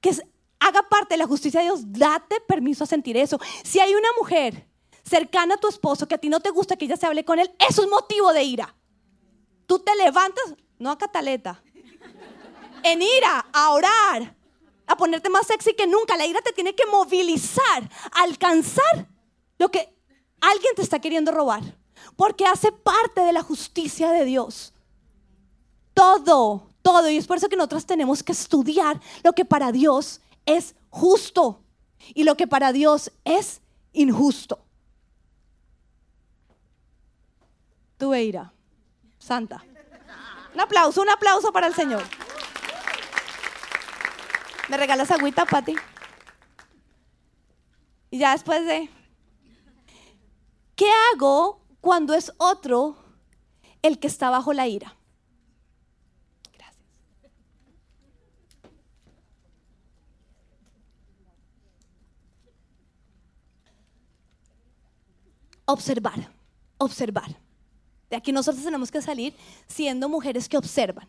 [0.02, 0.12] que
[0.60, 3.40] haga parte de la justicia de Dios, date permiso a sentir eso.
[3.64, 4.67] Si hay una mujer
[5.08, 7.40] cercana a tu esposo que a ti no te gusta que ella se hable con
[7.40, 8.76] él, eso es motivo de ira.
[9.66, 10.44] Tú te levantas,
[10.80, 11.62] no a cataleta,
[12.84, 14.36] en ira, a orar,
[14.86, 16.16] a ponerte más sexy que nunca.
[16.18, 19.08] La ira te tiene que movilizar, alcanzar
[19.58, 19.94] lo que
[20.40, 21.64] alguien te está queriendo robar,
[22.16, 24.74] porque hace parte de la justicia de Dios.
[25.94, 27.10] Todo, todo.
[27.10, 31.64] Y es por eso que nosotros tenemos que estudiar lo que para Dios es justo
[32.14, 33.62] y lo que para Dios es
[33.94, 34.67] injusto.
[37.98, 38.54] Tuve ira,
[39.18, 39.64] santa.
[40.54, 42.04] Un aplauso, un aplauso para el Señor.
[44.70, 45.76] ¿Me regalas agüita, Pati?
[48.12, 48.90] Y ya después de...
[50.76, 52.98] ¿Qué hago cuando es otro
[53.82, 54.96] el que está bajo la ira?
[56.54, 56.86] Gracias.
[65.66, 66.32] Observar,
[66.78, 67.47] observar.
[68.10, 69.34] De aquí nosotros tenemos que salir
[69.68, 71.08] siendo mujeres que observan.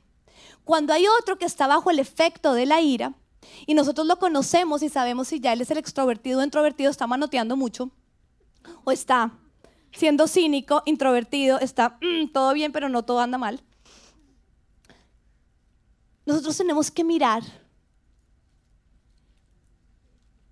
[0.64, 3.14] Cuando hay otro que está bajo el efecto de la ira
[3.66, 7.06] y nosotros lo conocemos y sabemos si ya él es el extrovertido o introvertido, está
[7.06, 7.90] manoteando mucho
[8.84, 9.32] o está
[9.92, 13.62] siendo cínico, introvertido, está "Mm, todo bien, pero no todo anda mal.
[16.26, 17.42] Nosotros tenemos que mirar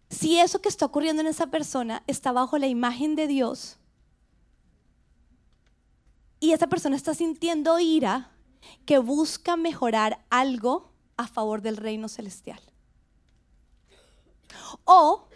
[0.09, 3.77] si eso que está ocurriendo en esa persona está bajo la imagen de Dios
[6.41, 8.33] y esa persona está sintiendo ira
[8.85, 12.61] que busca mejorar algo a favor del reino celestial.
[14.85, 15.29] O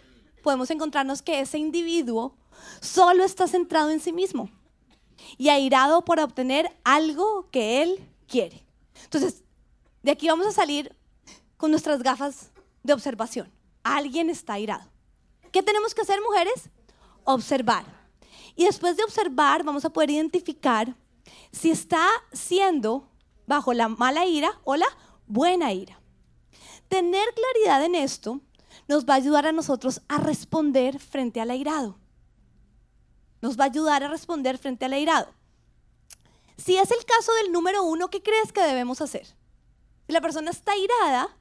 [0.43, 2.35] podemos encontrarnos que ese individuo
[2.79, 4.49] solo está centrado en sí mismo
[5.37, 8.63] y airado por obtener algo que él quiere.
[9.03, 9.43] Entonces,
[10.03, 10.95] de aquí vamos a salir
[11.57, 12.51] con nuestras gafas
[12.83, 13.51] de observación.
[13.83, 14.89] Alguien está airado.
[15.51, 16.69] ¿Qué tenemos que hacer, mujeres?
[17.23, 18.00] Observar.
[18.61, 20.95] Y después de observar, vamos a poder identificar
[21.51, 23.09] si está siendo
[23.47, 24.85] bajo la mala ira o la
[25.25, 25.99] buena ira.
[26.87, 28.39] Tener claridad en esto
[28.87, 31.97] nos va a ayudar a nosotros a responder frente al airado.
[33.41, 35.33] Nos va a ayudar a responder frente al airado.
[36.55, 39.25] Si es el caso del número uno, ¿qué crees que debemos hacer?
[40.07, 41.35] La persona está irada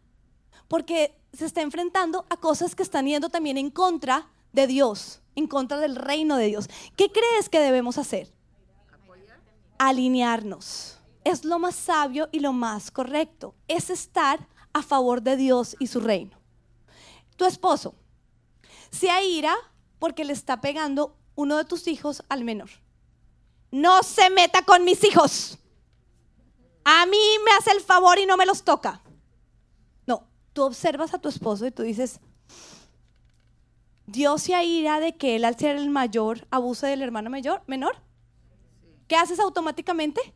[0.69, 5.47] porque se está enfrentando a cosas que están yendo también en contra de Dios, en
[5.47, 6.69] contra del reino de Dios.
[6.97, 8.33] ¿Qué crees que debemos hacer?
[9.79, 10.99] Alinearnos.
[11.25, 13.55] Es lo más sabio y lo más correcto.
[13.69, 16.39] Es estar a favor de Dios y su reino.
[17.37, 17.95] Tu esposo
[18.91, 19.55] se aira
[19.99, 22.71] porque le está pegando uno de tus hijos al menor.
[23.71, 25.59] No se meta con mis hijos.
[26.85, 29.01] A mí me hace el favor y no me los toca.
[30.07, 32.21] No, tú observas a tu esposo y tú dices,
[34.11, 37.97] Dios se aira de que él al ser el mayor abuse del hermano mayor, menor.
[39.07, 40.35] ¿Qué haces automáticamente?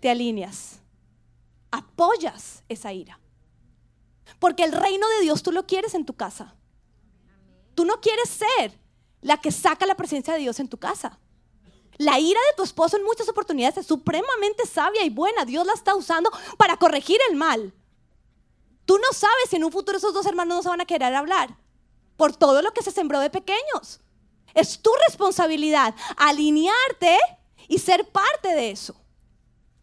[0.00, 0.80] Te alineas.
[1.70, 3.20] Apoyas esa ira.
[4.40, 6.56] Porque el reino de Dios tú lo quieres en tu casa.
[7.76, 8.76] Tú no quieres ser
[9.20, 11.20] la que saca la presencia de Dios en tu casa.
[11.98, 15.44] La ira de tu esposo en muchas oportunidades es supremamente sabia y buena.
[15.44, 17.72] Dios la está usando para corregir el mal.
[18.84, 21.14] Tú no sabes si en un futuro esos dos hermanos no se van a querer
[21.14, 21.61] hablar
[22.16, 24.00] por todo lo que se sembró de pequeños.
[24.54, 27.18] Es tu responsabilidad alinearte
[27.68, 28.94] y ser parte de eso.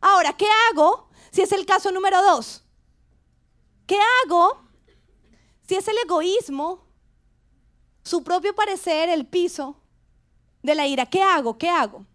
[0.02, 2.64] Ahora, ¿qué hago si es el caso número dos?
[3.86, 4.62] ¿Qué hago
[5.68, 6.86] si es el egoísmo,
[8.04, 9.76] su propio parecer, el piso
[10.62, 11.06] de la ira?
[11.08, 11.58] ¿Qué hago?
[11.58, 12.06] ¿Qué hago?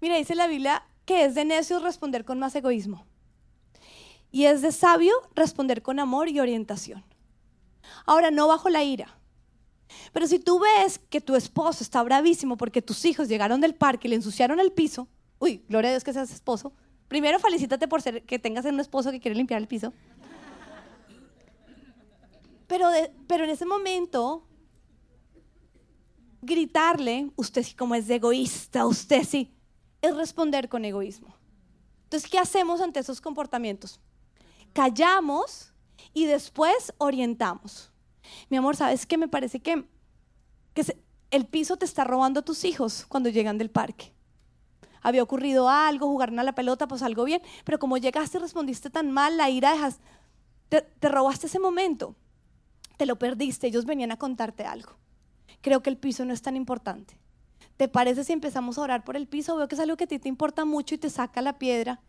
[0.00, 3.06] Mira, dice la Biblia que es de necios responder con más egoísmo.
[4.30, 7.02] Y es de sabio responder con amor y orientación.
[8.06, 9.18] Ahora, no bajo la ira.
[10.12, 14.08] Pero si tú ves que tu esposo está bravísimo porque tus hijos llegaron del parque
[14.08, 16.72] y le ensuciaron el piso, uy, gloria a Dios que seas esposo.
[17.08, 19.92] Primero, felicítate por ser, que tengas un esposo que quiere limpiar el piso.
[22.66, 22.90] Pero,
[23.26, 24.46] pero en ese momento,
[26.42, 29.54] gritarle, usted sí como es de egoísta, usted sí,
[30.02, 31.34] es responder con egoísmo.
[32.04, 34.00] Entonces, ¿qué hacemos ante esos comportamientos?
[34.74, 35.67] Callamos
[36.18, 37.92] y después orientamos.
[38.50, 39.16] Mi amor, ¿sabes qué?
[39.16, 39.84] Me parece que,
[41.30, 44.12] el piso te está robando a tus hijos cuando llegan del parque.
[45.00, 48.90] Había ocurrido algo, jugaron a la pelota, pues algo bien, pero como llegaste y respondiste
[48.90, 50.00] tan mal, la ira dejas,
[50.68, 52.16] te, te robaste ese momento,
[52.96, 54.96] te lo perdiste, ellos venían a contarte algo.
[55.60, 57.16] Creo que el piso no es tan importante.
[57.76, 59.56] ¿Te parece si empezamos a orar por el piso?
[59.56, 62.00] Veo que es algo que a ti te importa mucho y te saca la piedra.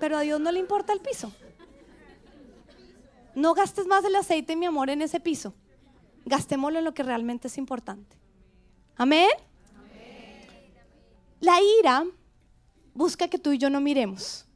[0.00, 1.32] Pero a Dios no le importa el piso.
[3.34, 5.54] No gastes más el aceite, mi amor, en ese piso.
[6.24, 8.16] Gastémoslo en lo que realmente es importante.
[8.96, 9.28] Amén.
[11.40, 12.04] La ira
[12.94, 14.46] busca que tú y yo no miremos.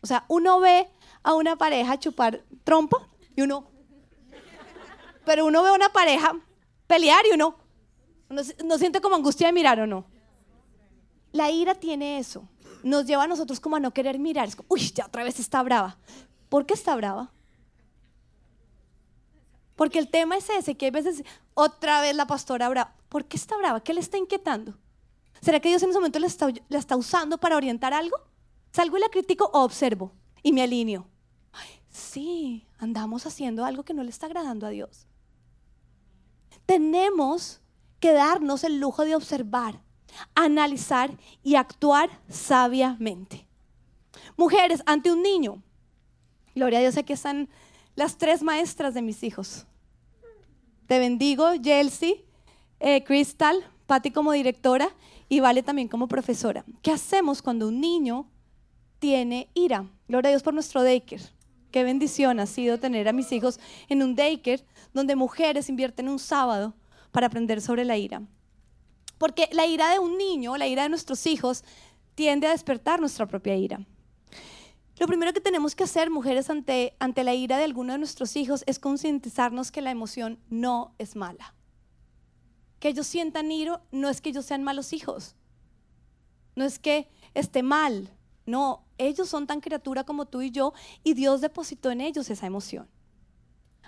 [0.00, 0.88] O sea, uno ve
[1.22, 3.66] a una pareja chupar trompa y uno.
[5.26, 6.32] Pero uno ve a una pareja
[6.86, 7.56] pelear y uno.
[8.30, 10.06] Uno se- no siente como angustia de mirar o no.
[11.32, 12.48] La ira tiene eso.
[12.82, 14.48] Nos lleva a nosotros como a no querer mirar.
[14.48, 15.98] Es como, uy, ya otra vez está brava.
[16.48, 17.30] ¿Por qué está brava?
[19.80, 22.92] Porque el tema es ese, que hay veces otra vez la pastora brava.
[23.08, 23.82] ¿Por qué está brava?
[23.82, 24.74] ¿Qué le está inquietando?
[25.40, 26.26] ¿Será que Dios en ese momento la
[26.78, 28.14] está, usando para orientar algo?
[28.72, 31.06] ¿Salgo y la critico o observo y me alineo?
[31.52, 35.06] Ay, sí, andamos haciendo algo que no le está agradando a Dios.
[36.66, 37.62] Tenemos
[38.00, 39.80] que darnos el lujo de observar,
[40.34, 41.10] analizar
[41.42, 43.46] y actuar sabiamente.
[44.36, 45.62] Mujeres, ante un niño,
[46.54, 47.48] gloria a Dios, aquí están
[47.94, 49.66] las tres maestras de mis hijos.
[50.90, 52.24] Te bendigo, Yelsi,
[52.80, 54.90] eh, Crystal, Patti como directora
[55.28, 56.64] y Vale también como profesora.
[56.82, 58.26] ¿Qué hacemos cuando un niño
[58.98, 59.86] tiene ira?
[60.08, 61.22] Gloria a Dios por nuestro daycare.
[61.70, 66.18] Qué bendición ha sido tener a mis hijos en un daycare donde mujeres invierten un
[66.18, 66.74] sábado
[67.12, 68.22] para aprender sobre la ira.
[69.16, 71.62] Porque la ira de un niño, la ira de nuestros hijos,
[72.16, 73.78] tiende a despertar nuestra propia ira.
[75.00, 78.36] Lo primero que tenemos que hacer, mujeres, ante, ante la ira de alguno de nuestros
[78.36, 81.54] hijos es concientizarnos que la emoción no es mala.
[82.80, 85.36] Que ellos sientan ira no es que ellos sean malos hijos.
[86.54, 88.14] No es que esté mal.
[88.44, 92.46] No, ellos son tan criatura como tú y yo y Dios depositó en ellos esa
[92.46, 92.86] emoción.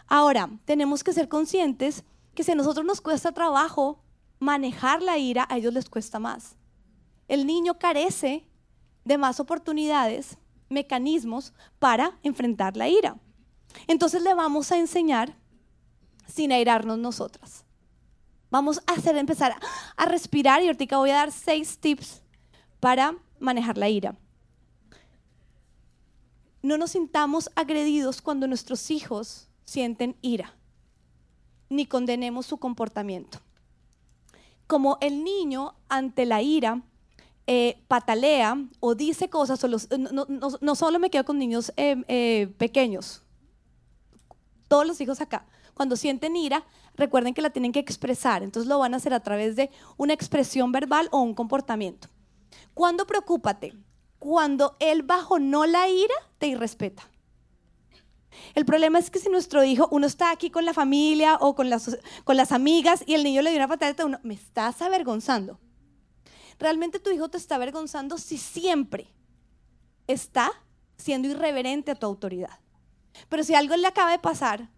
[0.07, 2.05] Ahora, tenemos que ser conscientes
[2.35, 4.03] que si a nosotros nos cuesta trabajo
[4.39, 6.57] manejar la ira, a ellos les cuesta más.
[7.29, 8.49] El niño carece
[9.05, 10.39] de más oportunidades,
[10.73, 13.17] mecanismos para enfrentar la ira.
[13.87, 15.37] Entonces le vamos a enseñar
[16.27, 17.65] sin airarnos nosotras.
[18.51, 19.55] Vamos a hacer empezar
[19.97, 22.23] a respirar y ahorita voy a dar seis tips
[22.81, 24.17] para manejar la ira.
[26.63, 30.55] No nos sintamos agredidos cuando nuestros hijos sienten ira,
[31.71, 33.41] ni condenemos su comportamiento.
[34.67, 36.83] Como el niño ante la ira
[37.47, 39.65] eh, patalea o dice cosas,
[39.99, 43.23] no, solo me quedo con niños eh, eh, pequeños,
[44.69, 46.65] todos los hijos acá, cuando sienten ira,
[46.95, 50.13] recuerden que la tienen que expresar, entonces lo van a hacer a través de una
[50.13, 52.09] expresión verbal o un comportamiento.
[52.75, 53.75] Cuando preocúpate,
[54.19, 57.03] cuando él bajo no la ira, te irrespeta.
[58.55, 61.71] El problema es que si nuestro hijo, uno está aquí con la familia o con
[61.71, 65.59] las, con las amigas y el niño le dio una pataleta, uno, me estás avergonzando.
[66.63, 69.09] Realmente tu hijo te está avergonzando si siempre
[70.07, 70.53] está
[70.97, 72.61] siendo irreverente a tu autoridad.
[73.29, 74.69] Pero si algo le acaba de pasar,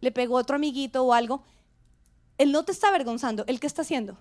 [0.00, 1.42] le pegó otro amiguito o algo,
[2.38, 3.44] él no te está avergonzando.
[3.48, 4.16] ¿El qué está haciendo?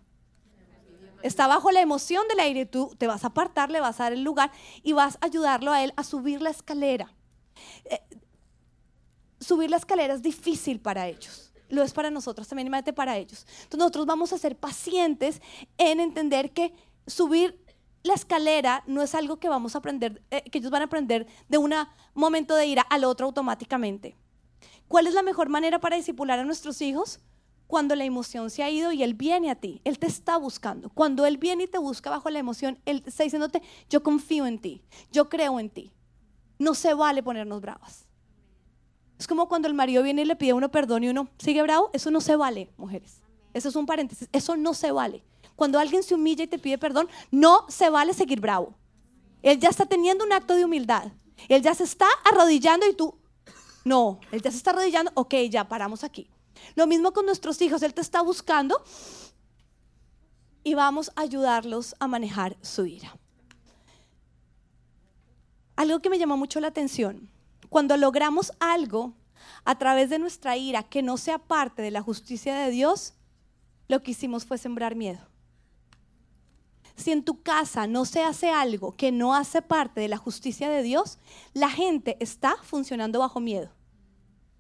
[1.24, 4.12] Está bajo la emoción del aire, tú te vas a apartar, le vas a dar
[4.12, 4.52] el lugar
[4.84, 7.14] y vas a ayudarlo a él a subir la escalera.
[7.86, 8.02] Eh,
[9.40, 11.50] subir la escalera es difícil para ellos.
[11.70, 13.46] Lo es para nosotros, también imagínate para ellos.
[13.64, 15.42] Entonces nosotros vamos a ser pacientes
[15.78, 16.74] en entender que
[17.10, 17.60] subir
[18.04, 21.28] la escalera no es algo que vamos a aprender, eh, que ellos van a aprender
[21.48, 21.74] de un
[22.14, 24.16] momento de ira al otro automáticamente.
[24.88, 27.20] ¿Cuál es la mejor manera para disipular a nuestros hijos?
[27.68, 30.90] Cuando la emoción se ha ido y él viene a ti, él te está buscando.
[30.90, 34.58] Cuando él viene y te busca bajo la emoción, él está diciéndote, yo confío en
[34.58, 34.82] ti,
[35.12, 35.94] yo creo en ti.
[36.58, 38.08] No se vale ponernos bravas.
[39.20, 41.62] Es como cuando el marido viene y le pide a uno perdón y uno sigue
[41.62, 43.22] bravo, eso no se vale, mujeres.
[43.54, 45.24] Eso es un paréntesis, eso no se vale.
[45.60, 48.76] Cuando alguien se humilla y te pide perdón, no se vale seguir bravo.
[49.42, 51.12] Él ya está teniendo un acto de humildad.
[51.50, 53.14] Él ya se está arrodillando y tú,
[53.84, 56.30] no, él ya se está arrodillando, ok, ya paramos aquí.
[56.76, 58.82] Lo mismo con nuestros hijos, él te está buscando
[60.64, 63.18] y vamos a ayudarlos a manejar su ira.
[65.76, 67.30] Algo que me llamó mucho la atención,
[67.68, 69.14] cuando logramos algo
[69.66, 73.16] a través de nuestra ira que no sea parte de la justicia de Dios,
[73.90, 75.29] lo que hicimos fue sembrar miedo.
[77.00, 80.70] Si en tu casa no se hace algo que no hace parte de la justicia
[80.70, 81.18] de Dios,
[81.54, 83.70] la gente está funcionando bajo miedo.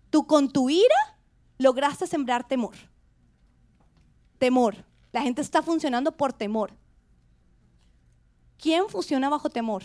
[0.09, 1.17] Tú con tu ira
[1.57, 2.75] lograste sembrar temor.
[4.37, 4.85] Temor.
[5.11, 6.71] La gente está funcionando por temor.
[8.57, 9.83] ¿Quién funciona bajo temor?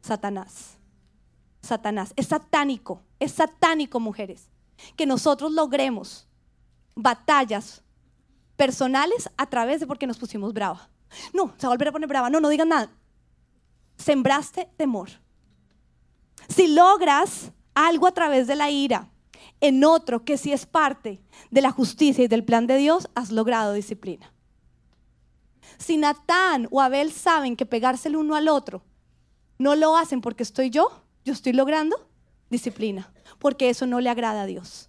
[0.00, 0.76] Satanás.
[1.62, 2.12] Satanás.
[2.16, 3.00] Es satánico.
[3.20, 4.50] Es satánico, mujeres.
[4.96, 6.26] Que nosotros logremos
[6.96, 7.84] batallas
[8.56, 10.90] personales a través de porque nos pusimos brava.
[11.32, 12.30] No, se va a volver a poner brava.
[12.30, 12.90] No, no digan nada.
[13.96, 15.10] Sembraste temor.
[16.48, 19.08] Si logras algo a través de la ira,
[19.60, 23.30] en otro que si es parte de la justicia y del plan de Dios, has
[23.30, 24.32] logrado disciplina.
[25.78, 28.82] Si Natán o Abel saben que pegarse el uno al otro
[29.58, 30.90] no lo hacen porque estoy yo,
[31.24, 32.08] yo estoy logrando
[32.48, 34.88] disciplina, porque eso no le agrada a Dios.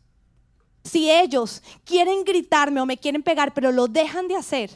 [0.84, 4.72] Si ellos quieren gritarme o me quieren pegar, pero lo dejan de hacer,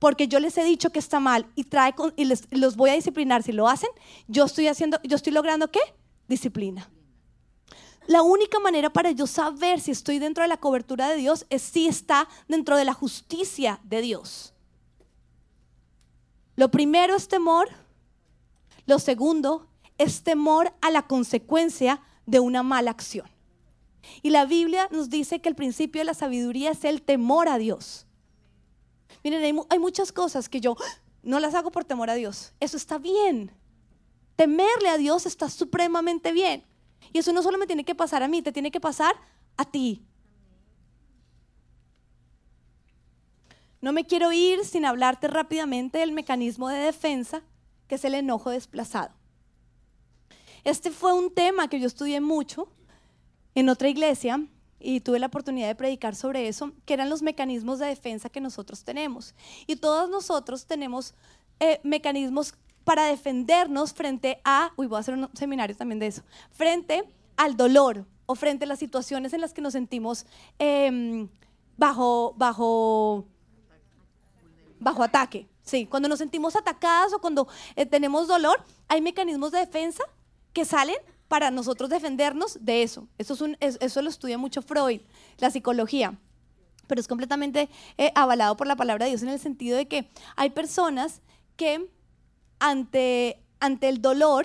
[0.00, 2.94] porque yo les he dicho que está mal y, trae y les, los voy a
[2.94, 3.90] disciplinar si lo hacen,
[4.26, 5.80] yo estoy haciendo, yo estoy logrando qué?
[6.26, 6.90] Disciplina.
[8.06, 11.62] La única manera para yo saber si estoy dentro de la cobertura de Dios es
[11.62, 14.54] si está dentro de la justicia de Dios.
[16.56, 17.68] Lo primero es temor.
[18.86, 23.28] Lo segundo es temor a la consecuencia de una mala acción.
[24.22, 27.58] Y la Biblia nos dice que el principio de la sabiduría es el temor a
[27.58, 28.06] Dios.
[29.22, 30.76] Miren, hay, muchas cosas que yo
[31.22, 32.52] no las hago por temor a Dios.
[32.60, 33.52] Eso está bien.
[34.36, 36.64] Temerle a Dios está supremamente bien.
[37.12, 39.14] Y eso no solo me tiene que pasar a mí, te tiene que pasar
[39.56, 40.06] a ti.
[43.80, 47.42] No me quiero ir sin hablarte rápidamente del mecanismo de defensa,
[47.88, 49.10] que es el enojo desplazado.
[50.64, 52.68] Este fue un tema que yo estudié mucho
[53.54, 54.46] en otra iglesia
[54.80, 58.40] y tuve la oportunidad de predicar sobre eso, que eran los mecanismos de defensa que
[58.40, 59.34] nosotros tenemos.
[59.66, 61.14] Y todos nosotros tenemos
[61.60, 62.54] eh, mecanismos
[62.84, 67.04] para defendernos frente a, uy, voy a hacer un seminario también de eso, frente
[67.36, 70.24] al dolor o frente a las situaciones en las que nos sentimos
[70.58, 71.28] em,
[71.76, 73.26] bajo, bajo,
[74.78, 75.46] bajo ataque.
[75.62, 80.02] Sí, cuando nos sentimos atacadas o cuando eh, tenemos dolor, hay mecanismos de defensa
[80.52, 80.96] que salen
[81.30, 83.06] para nosotros defendernos de eso.
[83.16, 85.00] Eso, es un, eso lo estudia mucho Freud,
[85.38, 86.18] la psicología,
[86.88, 87.68] pero es completamente
[87.98, 91.22] eh, avalado por la palabra de Dios en el sentido de que hay personas
[91.54, 91.88] que
[92.58, 94.44] ante, ante el dolor,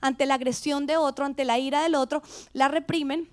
[0.00, 2.22] ante la agresión de otro, ante la ira del otro,
[2.52, 3.28] la reprimen,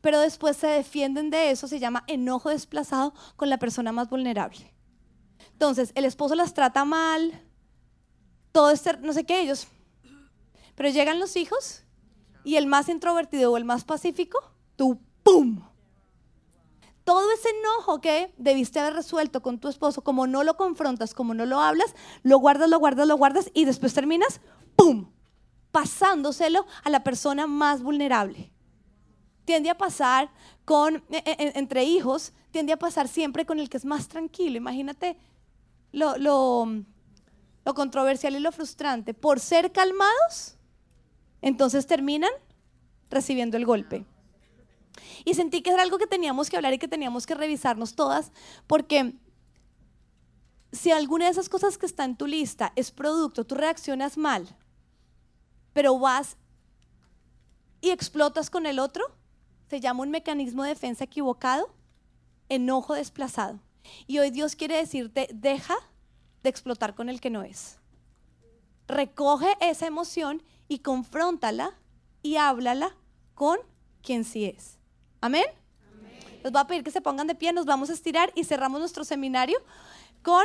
[0.00, 4.74] pero después se defienden de eso, se llama enojo desplazado con la persona más vulnerable.
[5.52, 7.40] Entonces, el esposo las trata mal,
[8.50, 9.68] todo este, no sé qué, ellos.
[10.74, 11.83] Pero llegan los hijos
[12.44, 14.38] y el más introvertido o el más pacífico,
[14.76, 15.62] tú, ¡pum!
[17.04, 21.34] Todo ese enojo que debiste haber resuelto con tu esposo, como no lo confrontas, como
[21.34, 24.40] no lo hablas, lo guardas, lo guardas, lo guardas y después terminas,
[24.76, 25.10] ¡pum!
[25.70, 28.50] Pasándoselo a la persona más vulnerable.
[29.44, 30.30] Tiende a pasar
[30.64, 34.56] con, e, e, entre hijos, tiende a pasar siempre con el que es más tranquilo.
[34.56, 35.18] Imagínate
[35.92, 36.66] lo, lo,
[37.64, 39.12] lo controversial y lo frustrante.
[39.12, 40.56] Por ser calmados,
[41.44, 42.30] entonces terminan
[43.10, 44.06] recibiendo el golpe.
[45.26, 48.32] Y sentí que era algo que teníamos que hablar y que teníamos que revisarnos todas,
[48.66, 49.12] porque
[50.72, 54.56] si alguna de esas cosas que está en tu lista es producto, tú reaccionas mal,
[55.74, 56.38] pero vas
[57.82, 59.04] y explotas con el otro,
[59.68, 61.68] se llama un mecanismo de defensa equivocado,
[62.48, 63.60] enojo desplazado.
[64.06, 65.76] Y hoy Dios quiere decirte, deja
[66.42, 67.78] de explotar con el que no es.
[68.88, 71.74] Recoge esa emoción y confróntala
[72.22, 72.96] y háblala
[73.34, 73.58] con
[74.02, 74.78] quien sí es.
[75.20, 75.44] Amén.
[76.42, 78.78] Les voy a pedir que se pongan de pie, nos vamos a estirar y cerramos
[78.78, 79.58] nuestro seminario
[80.22, 80.44] con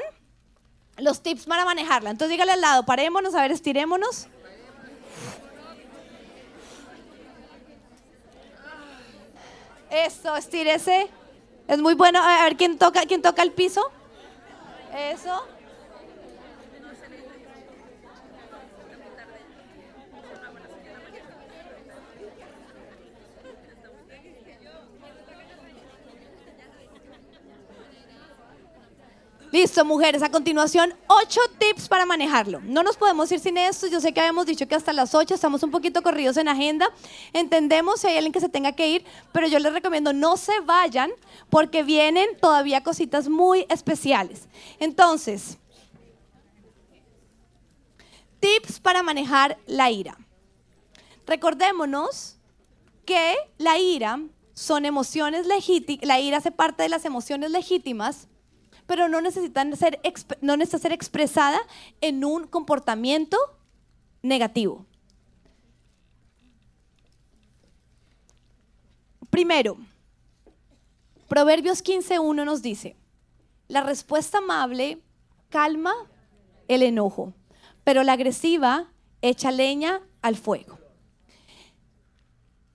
[0.97, 2.09] los tips para manejarla.
[2.09, 4.27] Entonces dígale al lado, parémonos, a ver, estirémonos.
[9.89, 11.09] Eso, estírese.
[11.67, 12.21] Es muy bueno.
[12.21, 13.81] A ver quién toca, quién toca el piso.
[14.95, 15.45] Eso.
[29.51, 30.21] Listo, mujeres.
[30.21, 32.61] A continuación, ocho tips para manejarlo.
[32.61, 33.87] No nos podemos ir sin esto.
[33.87, 36.87] Yo sé que habíamos dicho que hasta las ocho estamos un poquito corridos en agenda.
[37.33, 40.59] Entendemos si hay alguien que se tenga que ir, pero yo les recomiendo no se
[40.59, 41.09] vayan
[41.49, 44.47] porque vienen todavía cositas muy especiales.
[44.79, 45.57] Entonces,
[48.39, 50.15] tips para manejar la ira.
[51.25, 52.37] Recordémonos
[53.03, 54.19] que la ira
[54.53, 58.28] son emociones legítimas, la ira hace parte de las emociones legítimas
[58.89, 59.99] pero no, necesitan ser,
[60.41, 61.59] no necesita ser expresada
[62.01, 63.37] en un comportamiento
[64.23, 64.83] negativo.
[69.29, 69.77] Primero,
[71.27, 72.95] Proverbios 15.1 nos dice,
[73.67, 74.97] la respuesta amable
[75.49, 75.93] calma
[76.67, 77.35] el enojo,
[77.83, 80.78] pero la agresiva echa leña al fuego.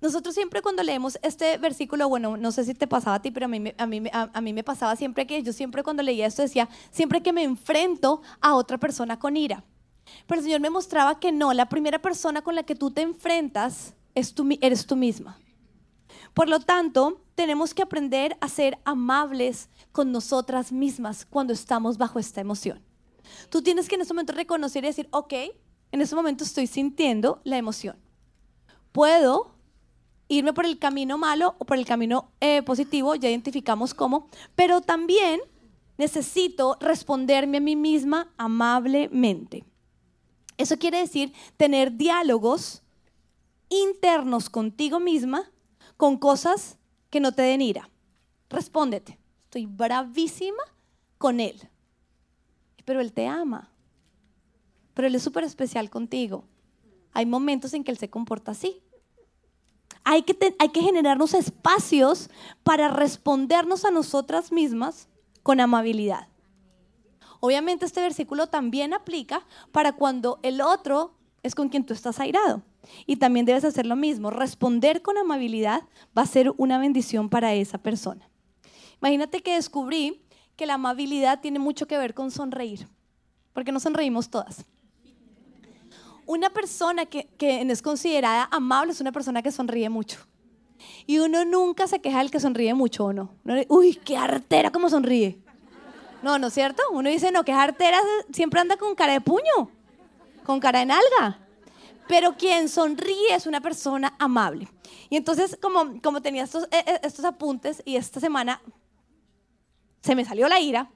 [0.04, 3.46] Nosotros siempre cuando leemos este versículo, bueno, no sé si te pasaba a ti, pero
[3.46, 6.42] a mí, a mí, a, mí me pasaba siempre que yo siempre cuando leía esto
[6.42, 9.64] decía, siempre que me enfrento a otra persona con ira.
[10.26, 13.00] Pero el Señor me mostraba que no, la primera persona con la que tú te
[13.00, 15.38] enfrentas es tú, eres tú misma.
[16.34, 22.18] Por lo tanto, tenemos que aprender a ser amables con nosotras mismas cuando estamos bajo
[22.18, 22.78] esta emoción.
[23.48, 25.32] Tú tienes que en ese momento reconocer y decir, ok,
[25.92, 27.96] en ese momento estoy sintiendo la emoción.
[28.92, 29.53] Puedo
[30.28, 34.80] irme por el camino malo o por el camino eh, positivo, ya identificamos cómo, pero
[34.80, 35.40] también
[35.96, 39.64] necesito responderme a mí misma amablemente.
[40.56, 42.82] Eso quiere decir tener diálogos
[43.68, 45.50] internos contigo misma
[45.96, 46.78] con cosas
[47.10, 47.90] que no te den ira.
[48.48, 50.62] Respóndete, estoy bravísima
[51.18, 51.68] con él,
[52.84, 53.70] pero él te ama,
[54.94, 56.44] pero él es súper especial contigo.
[57.12, 58.83] Hay momentos en que él se comporta así
[60.04, 62.30] hay que, hay que generarnos espacios
[62.62, 65.08] para respondernos a nosotras mismas
[65.42, 66.28] con amabilidad.
[67.40, 72.62] Obviamente este versículo también aplica para cuando el otro es con quien tú estás airado.
[73.06, 74.30] Y también debes hacer lo mismo.
[74.30, 75.82] Responder con amabilidad
[76.16, 78.28] va a ser una bendición para esa persona.
[79.00, 80.22] Imagínate que descubrí
[80.56, 82.86] que la amabilidad tiene mucho que ver con sonreír,
[83.52, 84.64] porque no sonreímos todas
[86.26, 90.18] una persona que, es considerada amable es una persona que sonríe mucho.
[91.06, 93.30] Y uno nunca se queja del que sonríe mucho, ¿o no?
[93.68, 95.38] Uy, qué artera como sonríe.
[96.22, 96.82] No, ¿no es cierto?
[96.90, 97.98] Uno dice, no, qué artera
[98.32, 99.70] siempre anda con cara de puño,
[100.44, 101.38] con cara de nalga.
[102.08, 104.68] Pero quien sonríe es una persona amable.
[105.10, 108.60] Y entonces, como, como tenía estos, eh, estos apuntes y esta semana
[110.00, 110.90] se me salió la ira,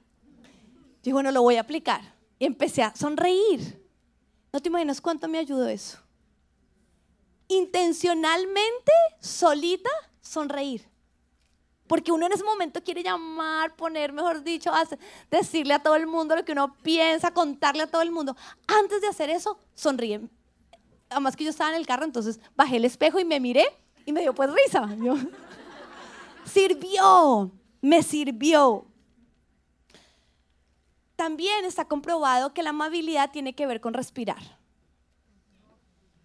[1.01, 2.01] dije, bueno, lo voy a aplicar.
[2.37, 3.78] Y empecé a sonreír.
[4.51, 5.99] No te imaginas cuánto me ayudó eso.
[7.47, 9.89] Intencionalmente, solita,
[10.21, 10.87] sonreír.
[11.87, 14.71] Porque uno en ese momento quiere llamar, poner, mejor dicho,
[15.31, 18.35] decirle a todo el mundo lo que uno piensa, contarle a todo el mundo.
[18.67, 20.21] Antes de hacer eso, sonríe.
[21.09, 23.65] Además que yo estaba en el carro, entonces bajé el espejo y me miré
[24.05, 24.87] y me dio pues risa.
[26.45, 28.85] sirvió, me sirvió.
[31.19, 34.57] También está comprobado que la amabilidad tiene que ver con respirar.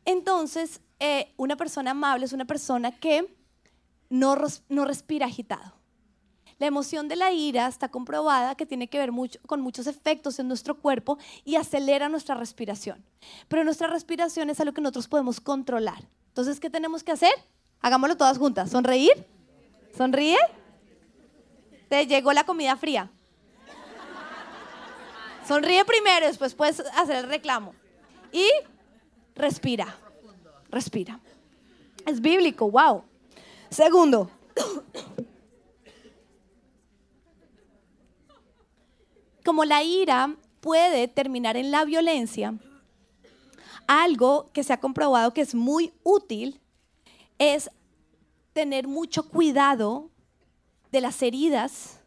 [0.04, 3.36] Entonces, eh, una persona amable es una persona que
[4.08, 4.36] no,
[4.68, 5.74] no respira agitado.
[6.58, 9.10] La emoción de la ira está comprobada que tiene que ver
[9.48, 13.04] con muchos efectos en nuestro cuerpo y acelera nuestra respiración.
[13.48, 16.08] Pero nuestra respiración es algo que nosotros podemos controlar.
[16.28, 17.34] Entonces, ¿qué tenemos que hacer?
[17.80, 18.70] Hagámoslo todas juntas.
[18.70, 19.26] ¿Sonreír?
[19.96, 20.38] ¿Sonríe?
[21.88, 23.10] Te llegó la comida fría.
[25.46, 27.74] Sonríe primero, después puedes hacer el reclamo.
[28.32, 28.48] Y
[29.34, 29.96] respira.
[30.70, 31.20] Respira.
[32.06, 33.04] Es bíblico, wow.
[33.70, 34.30] Segundo.
[39.44, 42.54] Como la ira puede terminar en la violencia,
[43.86, 46.60] algo que se ha comprobado que es muy útil
[47.38, 47.70] es
[48.54, 50.10] tener mucho cuidado
[50.90, 52.00] de las heridas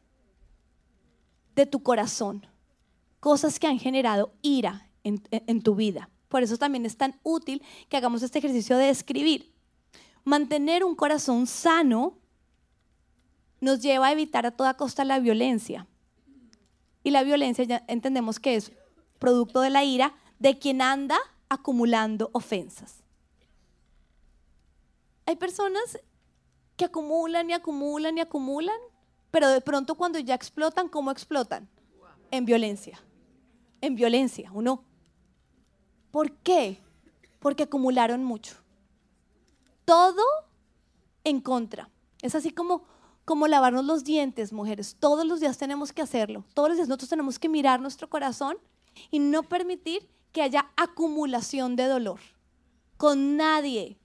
[1.55, 2.47] de tu corazón,
[3.27, 6.09] cosas que han generado ira en, tu vida.
[6.29, 9.53] Por eso también es tan útil que hagamos este ejercicio de escribir.
[10.23, 12.17] Mantener un corazón sano
[13.59, 15.87] nos lleva a evitar a toda costa la violencia.
[17.03, 18.71] Y la violencia ya entendemos que es
[19.19, 21.17] producto de la ira de quien anda
[21.49, 23.03] acumulando ofensas.
[25.25, 25.99] Hay personas
[26.77, 28.79] que acumulan y acumulan y acumulan,
[29.31, 31.67] pero de pronto cuando ya explotan, ¿cómo explotan?
[32.31, 33.01] En violencia.
[33.81, 34.83] En violencia, ¿o no?
[36.11, 36.81] ¿Por qué?
[37.39, 38.55] Porque acumularon mucho.
[39.85, 40.23] Todo
[41.23, 41.89] en contra.
[42.21, 42.83] Es así como,
[43.25, 44.95] como lavarnos los dientes, mujeres.
[44.99, 46.43] Todos los días tenemos que hacerlo.
[46.53, 48.57] Todos los días nosotros tenemos que mirar nuestro corazón
[49.11, 52.19] y no permitir que haya acumulación de dolor.
[52.97, 53.97] Con nadie.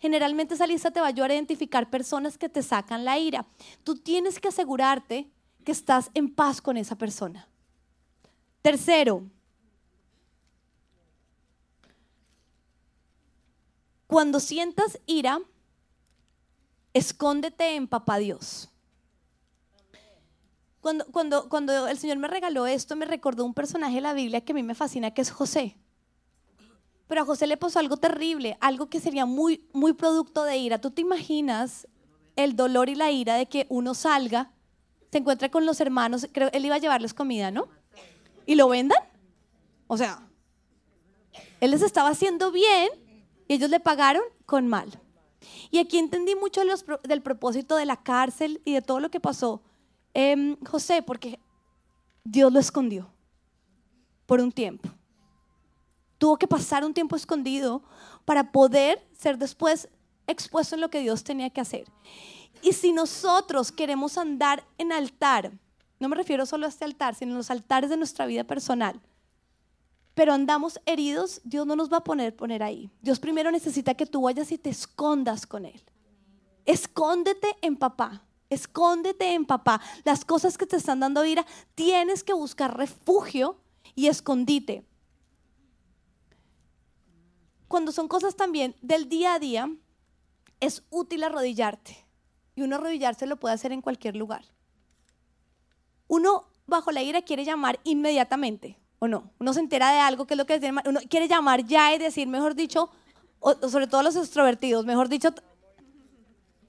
[0.00, 3.46] Generalmente esa lista te va a ayudar a identificar personas que te sacan la ira.
[3.84, 5.30] Tú tienes que asegurarte
[5.64, 7.48] que estás en paz con esa persona.
[8.64, 9.22] Tercero,
[14.06, 15.38] cuando sientas ira,
[16.94, 18.70] escóndete en papá Dios.
[20.80, 24.40] Cuando, cuando, cuando el Señor me regaló esto, me recordó un personaje de la Biblia
[24.40, 25.76] que a mí me fascina, que es José.
[27.06, 30.80] Pero a José le pasó algo terrible, algo que sería muy, muy producto de ira.
[30.80, 31.86] ¿Tú te imaginas
[32.34, 34.52] el dolor y la ira de que uno salga,
[35.12, 37.68] se encuentre con los hermanos, creo él iba a llevarles comida, ¿no?
[38.46, 38.98] Y lo vendan.
[39.86, 40.26] O sea,
[41.60, 42.88] él les estaba haciendo bien
[43.48, 45.00] y ellos le pagaron con mal.
[45.70, 46.62] Y aquí entendí mucho
[47.02, 49.62] del propósito de la cárcel y de todo lo que pasó
[50.14, 51.38] em, José, porque
[52.24, 53.10] Dios lo escondió
[54.26, 54.88] por un tiempo
[56.24, 57.82] tuvo que pasar un tiempo escondido
[58.24, 59.90] para poder ser después
[60.26, 61.84] expuesto en lo que Dios tenía que hacer.
[62.62, 65.52] Y si nosotros queremos andar en altar,
[66.04, 69.00] no me refiero solo a este altar, sino en los altares de nuestra vida personal,
[70.14, 72.90] pero andamos heridos, Dios no nos va a poner, poner ahí.
[73.02, 75.82] Dios primero necesita que tú vayas y te escondas con Él.
[76.66, 78.22] Escóndete en papá.
[78.48, 79.80] Escóndete en papá.
[80.04, 81.44] Las cosas que te están dando ira,
[81.74, 83.56] tienes que buscar refugio
[83.96, 84.84] y escondite
[87.74, 89.68] cuando son cosas también del día a día,
[90.60, 92.06] es útil arrodillarte.
[92.54, 94.44] Y uno arrodillarse lo puede hacer en cualquier lugar.
[96.08, 99.30] Uno bajo la ira quiere llamar inmediatamente, ¿o no?
[99.38, 101.98] Uno se entera de algo que es lo que es, uno quiere llamar ya y
[101.98, 102.90] decir, mejor dicho,
[103.68, 105.34] sobre todo los extrovertidos, mejor dicho,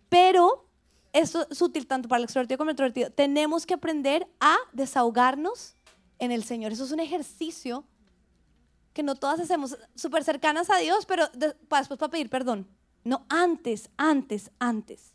[0.09, 0.65] pero
[1.13, 3.09] eso es útil tanto para el extrovertido como el introvertido.
[3.09, 5.75] Tenemos que aprender a desahogarnos
[6.19, 6.71] en el Señor.
[6.71, 7.85] Eso es un ejercicio
[8.93, 12.67] que no todas hacemos súper cercanas a Dios, pero después para pedir perdón.
[13.03, 15.13] No, antes, antes, antes.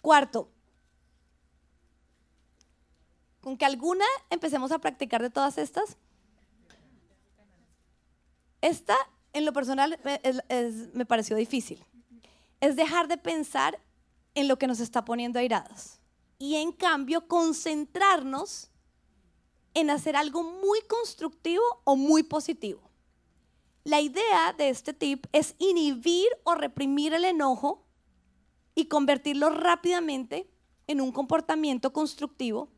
[0.00, 0.50] Cuarto,
[3.40, 5.96] con que alguna empecemos a practicar de todas estas.
[8.60, 8.96] Esta,
[9.32, 9.98] en lo personal,
[10.92, 11.84] me pareció difícil.
[12.60, 13.80] es dejar de pensar
[14.34, 15.98] en lo que nos está poniendo airados
[16.38, 18.70] y en cambio concentrarnos
[19.74, 22.90] en hacer algo muy constructivo o muy positivo.
[23.84, 27.86] La idea de este tip es inhibir o reprimir el enojo
[28.74, 30.50] y convertirlo rápidamente
[30.86, 32.68] en un comportamiento constructivo,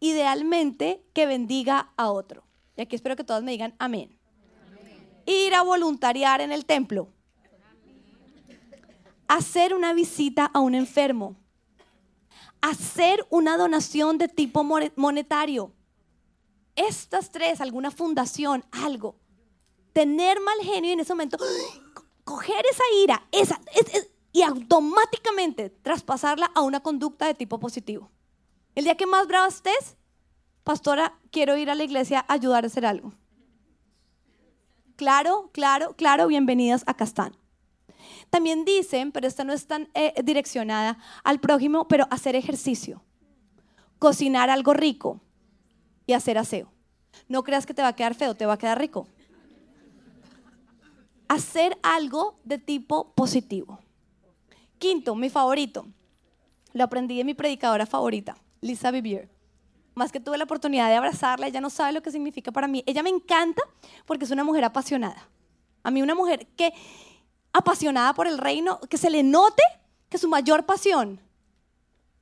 [0.00, 2.44] idealmente que bendiga a otro.
[2.76, 4.18] Y aquí espero que todos me digan amén.
[5.26, 7.08] Ir a voluntariar en el templo.
[9.26, 11.36] Hacer una visita a un enfermo.
[12.60, 14.64] Hacer una donación de tipo
[14.96, 15.72] monetario.
[16.74, 19.16] Estas tres, alguna fundación, algo.
[19.92, 21.36] Tener mal genio y en ese momento
[22.24, 23.60] coger esa ira, esa,
[24.32, 28.10] y automáticamente traspasarla a una conducta de tipo positivo.
[28.74, 29.96] El día que más brava estés,
[30.64, 33.12] pastora, quiero ir a la iglesia a ayudar a hacer algo.
[34.96, 37.36] Claro, claro, claro, bienvenidas, acá están.
[38.30, 43.02] También dicen, pero esta no es tan eh, direccionada al prójimo, pero hacer ejercicio,
[43.98, 45.20] cocinar algo rico
[46.06, 46.70] y hacer aseo.
[47.28, 49.06] No creas que te va a quedar feo, te va a quedar rico.
[51.28, 53.78] Hacer algo de tipo positivo.
[54.78, 55.86] Quinto, mi favorito.
[56.72, 59.28] Lo aprendí de mi predicadora favorita, Lisa Vivier.
[59.94, 62.84] Más que tuve la oportunidad de abrazarla, ella no sabe lo que significa para mí.
[62.86, 63.62] Ella me encanta
[64.06, 65.28] porque es una mujer apasionada.
[65.82, 66.72] A mí una mujer que
[67.52, 69.62] apasionada por el reino, que se le note
[70.08, 71.20] que su mayor pasión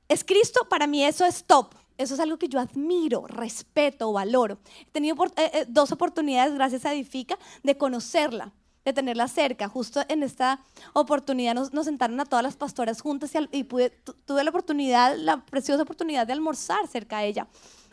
[0.07, 1.75] es Cristo, para mí eso es top.
[1.97, 4.59] Eso es algo que yo admiro, respeto, valoro.
[4.81, 8.53] He tenido eh, eh, dos oportunidades, gracias a Edifica, de conocerla
[8.87, 9.67] de tenerla cerca.
[9.67, 10.61] Justo en esta
[10.93, 16.25] oportunidad nos, sentaron a todas las pastoras juntas y, tuve la oportunidad, la preciosa oportunidad
[16.25, 17.47] de almorzar cerca de ella.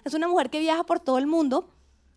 [0.04, 1.68] Es una mujer que viaja por todo el mundo.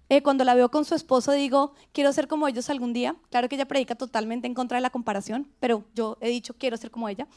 [0.10, 3.16] Eh, cuando la veo con su esposo digo, quiero ser como ellos algún día.
[3.32, 6.78] Claro que ella predica totalmente en contra de la comparación, pero yo he dicho, quiero
[6.78, 7.28] ser como ella.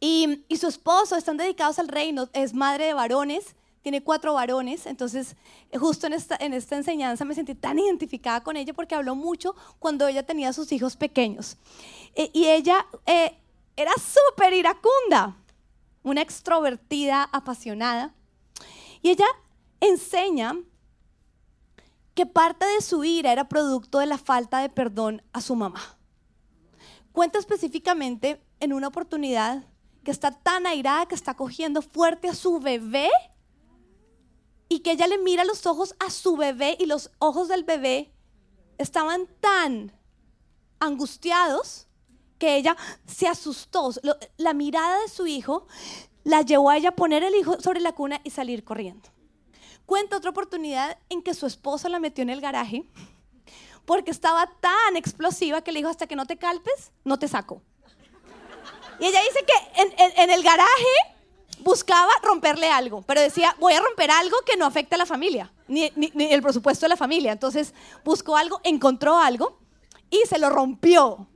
[0.00, 4.86] Y, y su esposo están dedicados al reino, es madre de varones tiene cuatro varones,
[4.86, 5.36] entonces
[5.78, 9.54] justo en esta, en esta enseñanza me sentí tan identificada con ella porque habló mucho
[9.78, 11.56] cuando ella tenía sus hijos pequeños.
[12.14, 13.38] E, y ella eh,
[13.76, 15.36] era súper iracunda,
[16.02, 18.14] una extrovertida, apasionada.
[19.02, 19.26] Y ella
[19.80, 20.56] enseña
[22.14, 25.80] que parte de su ira era producto de la falta de perdón a su mamá.
[27.12, 29.64] Cuenta específicamente en una oportunidad
[30.02, 33.08] que está tan airada que está cogiendo fuerte a su bebé
[34.68, 38.12] y que ella le mira los ojos a su bebé y los ojos del bebé
[38.76, 39.92] estaban tan
[40.78, 41.86] angustiados
[42.38, 43.90] que ella se asustó.
[44.36, 45.66] La mirada de su hijo
[46.24, 49.08] la llevó a ella a poner el hijo sobre la cuna y salir corriendo.
[49.86, 52.84] Cuenta otra oportunidad en que su esposo la metió en el garaje
[53.86, 57.62] porque estaba tan explosiva que le dijo, hasta que no te calpes, no te saco.
[59.00, 61.17] Y ella dice que en el garaje
[61.60, 65.52] buscaba romperle algo, pero decía, voy a romper algo que no afecte a la familia,
[65.66, 67.32] ni, el presupuesto de la familia.
[67.32, 69.58] Entonces buscó algo, encontró algo
[70.10, 71.26] y se lo rompió.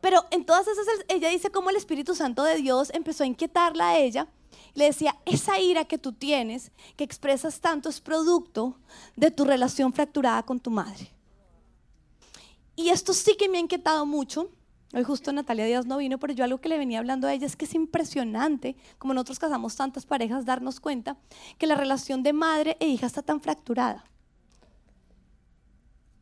[0.00, 3.90] Pero en todas esas, ella dice cómo el Espíritu Santo de Dios empezó a inquietarla
[3.90, 4.28] a ella.
[4.74, 8.78] Le decía, esa ira que tú tienes, que expresas tanto, es producto
[9.16, 11.10] de tu relación fracturada con tu madre.
[12.76, 14.50] Y esto sí que me ha inquietado mucho
[14.94, 17.46] Hoy justo Natalia Díaz no vino, pero yo algo que le venía hablando a ella
[17.46, 21.16] es que es impresionante, como nosotros casamos tantas parejas, darnos cuenta
[21.58, 24.04] que la relación de madre e hija está tan fracturada.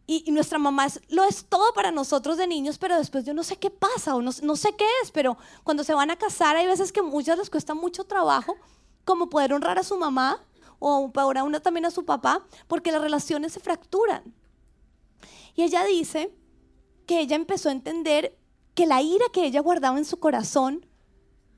[0.07, 3.57] Y, nuestra mamá lo es todo para nosotros de niños, pero después yo no sé
[3.57, 6.67] qué pasa o no, no sé qué es, pero cuando se van a casar hay
[6.67, 8.57] veces que muchas les cuesta mucho trabajo,
[9.05, 10.43] como poder honrar a su mamá
[10.79, 14.35] o ahora una también a su papá, porque las relaciones se fracturan.
[15.55, 16.35] Y ella dice
[17.07, 18.37] que ella empezó a entender
[18.75, 20.87] que la ira que ella guardaba en su corazón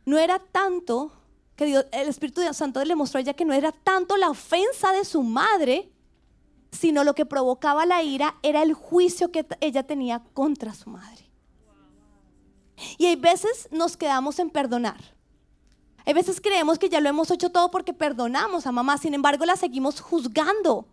[0.05, 1.13] no era tanto,
[1.57, 4.93] que Dios, el Espíritu Santo le mostró a ella que no era tanto la ofensa
[4.93, 5.91] de su madre,
[6.71, 11.31] sino lo que provocaba la ira era el juicio que ella tenía contra su madre.
[12.99, 15.17] Y hay veces nos quedamos en perdonar.
[16.05, 19.45] Hay veces creemos que ya lo hemos hecho todo porque perdonamos a mamá, sin embargo
[19.45, 20.87] la seguimos juzgando.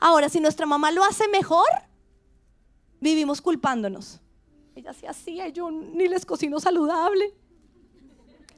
[0.00, 1.66] Ahora, si nuestra mamá lo hace mejor,
[3.00, 4.20] vivimos culpándonos.
[4.74, 7.32] Ella se hacía, yo ni les cocino saludable.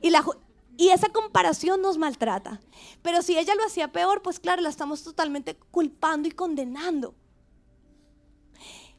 [0.01, 2.61] Y, esa comparación nos maltrata.
[3.03, 7.15] Pero si ella lo hacía peor, pues claro, la estamos totalmente culpando y condenando.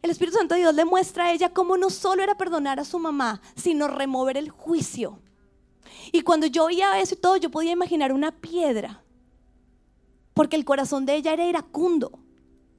[0.01, 2.85] El Espíritu Santo de Dios le muestra a ella cómo no solo era perdonar a
[2.85, 5.19] su mamá, sino remover el juicio.
[6.11, 9.03] Y cuando yo oía eso y todo, yo podía imaginar una piedra.
[10.35, 12.11] Porque el corazón de ella era iracundo.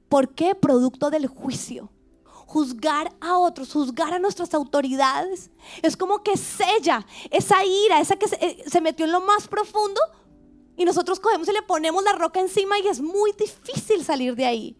[0.07, 0.55] ¿Por qué?
[0.55, 1.89] Producto del juicio
[2.49, 5.51] juzgar a otros, juzgar a nuestras autoridades,
[5.83, 9.47] es como que sella esa ira, esa que se, eh, se metió en lo más
[9.47, 10.01] profundo
[10.75, 14.47] y nosotros cogemos y le ponemos la roca encima y es muy difícil salir de
[14.47, 14.75] ahí.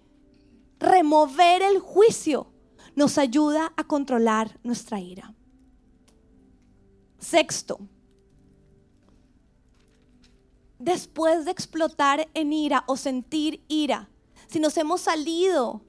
[0.79, 2.47] Remover el juicio
[2.95, 5.35] nos ayuda a controlar nuestra ira.
[7.19, 7.79] Sexto,
[10.79, 14.09] después de explotar en ira o sentir ira,
[14.47, 15.83] si nos hemos salido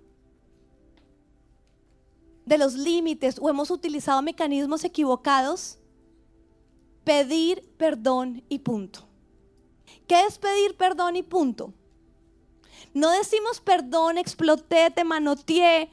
[2.50, 5.78] de los límites o hemos utilizado mecanismos equivocados,
[7.04, 9.06] pedir perdón y punto.
[10.08, 11.72] ¿Qué es pedir perdón y punto?
[12.92, 15.90] No decimos perdón, exploté, te manoteé,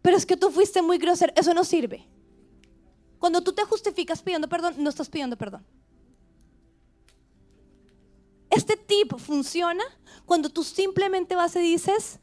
[0.00, 1.34] pero es que tú fuiste muy grosero.
[1.36, 2.06] Eso no sirve.
[3.18, 5.66] Cuando tú te justificas pidiendo perdón, no estás pidiendo perdón.
[8.48, 9.84] Este tip funciona
[10.24, 12.20] cuando tú simplemente vas y dices,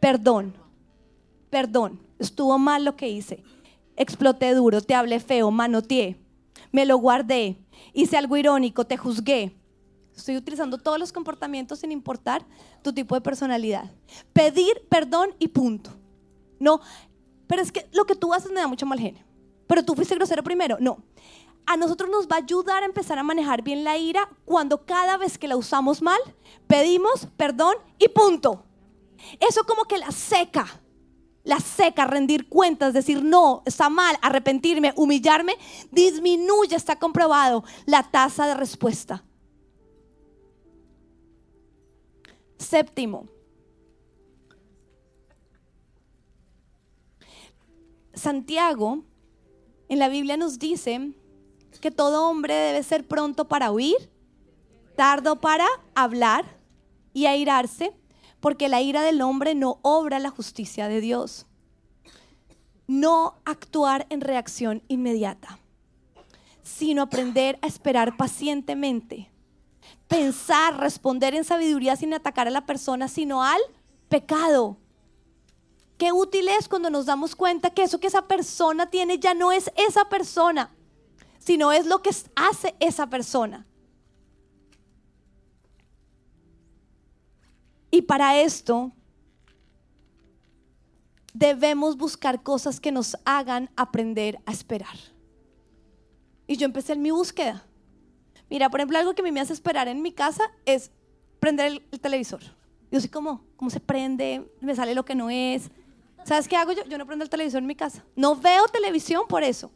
[0.00, 0.52] perdón,
[1.48, 3.42] perdón, estuvo mal lo que hice,
[3.96, 6.16] exploté duro, te hablé feo, manoteé,
[6.72, 7.58] me lo guardé,
[7.92, 9.56] hice algo irónico, te juzgué.
[10.14, 12.44] Estoy utilizando todos los comportamientos sin importar
[12.82, 13.90] tu tipo de personalidad.
[14.34, 15.90] Pedir perdón y punto.
[16.58, 16.80] No,
[17.46, 19.24] pero es que lo que tú haces me da mucho mal genio.
[19.66, 20.76] Pero tú fuiste grosero primero.
[20.78, 21.02] No.
[21.66, 25.16] A nosotros nos va a ayudar a empezar a manejar bien la ira cuando cada
[25.16, 26.20] vez que la usamos mal,
[26.66, 28.64] pedimos perdón y punto.
[29.40, 30.66] Eso como que la seca,
[31.44, 35.56] la seca, rendir cuentas, decir no, está mal, arrepentirme, humillarme,
[35.90, 39.24] disminuye, está comprobado, la tasa de respuesta.
[42.58, 43.26] Séptimo,
[48.12, 49.02] Santiago
[49.88, 51.14] en la Biblia nos dice
[51.80, 53.96] que todo hombre debe ser pronto para oír,
[54.94, 56.58] tardo para hablar
[57.14, 57.92] y airarse,
[58.40, 61.46] porque la ira del hombre no obra la justicia de Dios.
[62.86, 65.60] No actuar en reacción inmediata,
[66.62, 69.30] sino aprender a esperar pacientemente.
[70.08, 73.60] Pensar, responder en sabiduría sin atacar a la persona, sino al
[74.08, 74.76] pecado.
[75.98, 79.52] Qué útil es cuando nos damos cuenta que eso que esa persona tiene ya no
[79.52, 80.70] es esa persona,
[81.38, 83.66] sino es lo que hace esa persona.
[87.90, 88.92] Y para esto
[91.32, 94.96] debemos buscar cosas que nos hagan aprender a esperar.
[96.46, 97.64] Y yo empecé en mi búsqueda.
[98.48, 100.90] Mira, por ejemplo, algo que a mí me hace esperar en mi casa es
[101.38, 102.40] prender el, televisor.
[102.90, 105.70] Yo sé cómo, cómo se prende, me sale lo que no es,
[106.24, 106.84] ¿Sabes qué hago yo?
[106.84, 108.04] Yo no prendo el televisor en mi casa.
[108.14, 109.70] No veo televisión por eso.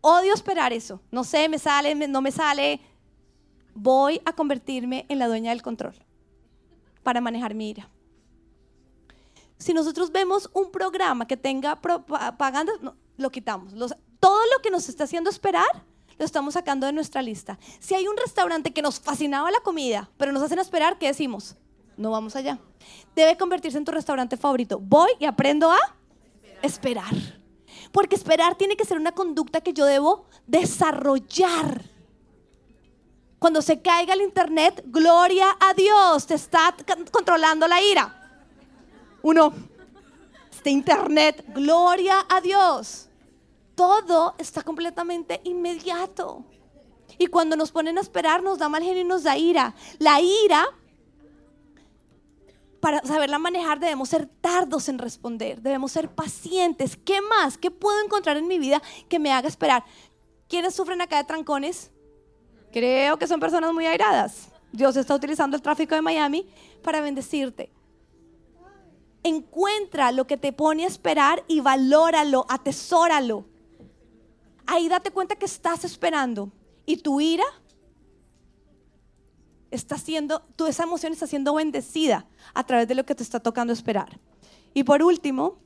[0.00, 1.00] Odio esperar eso.
[1.12, 2.80] No sé, me sale, no me sale.
[3.74, 5.94] Voy a convertirme en la dueña del control
[7.02, 7.88] para manejar mi ira.
[9.58, 12.72] Si nosotros vemos un programa que tenga propaganda,
[13.16, 13.74] lo quitamos.
[14.20, 15.84] todo lo que nos está haciendo esperar,
[16.18, 17.58] lo estamos sacando de nuestra lista.
[17.78, 21.56] Si hay un restaurante que nos fascinaba la comida, pero nos hacen esperar, ¿qué decimos?
[22.00, 22.58] no vamos allá.
[23.14, 24.80] Debe convertirse en tu restaurante favorito.
[24.80, 25.78] Voy y aprendo a
[26.62, 27.14] esperar.
[27.92, 31.84] Porque esperar tiene que ser una conducta que yo debo desarrollar.
[33.40, 36.76] Cuando se caiga el internet, gloria a Dios, te está
[37.10, 38.14] controlando la ira.
[39.22, 39.54] Uno,
[40.52, 43.08] este internet, gloria a Dios.
[43.74, 46.44] Todo está completamente inmediato.
[47.16, 49.74] Y cuando nos ponen a esperar, nos da mal genio y nos da ira.
[49.98, 50.68] La ira
[52.80, 56.98] para saberla manejar debemos ser tardos en responder, debemos ser pacientes.
[57.02, 57.56] ¿Qué más?
[57.56, 59.82] ¿Qué puedo encontrar en mi vida que me haga esperar?
[60.46, 61.90] ¿Quiénes sufren acá de trancones?
[62.72, 64.48] Creo que son personas muy airadas.
[64.72, 66.46] Dios está utilizando el tráfico de Miami
[66.82, 67.70] para bendecirte.
[69.22, 73.44] Encuentra lo que te pone a esperar y valóralo, atesóralo.
[74.66, 76.52] Ahí date cuenta que estás esperando
[76.86, 77.44] y tu ira
[79.70, 83.40] está siendo, tu esa emoción está siendo bendecida a través de lo que te está
[83.40, 84.18] tocando esperar.
[84.72, 85.58] Y por último,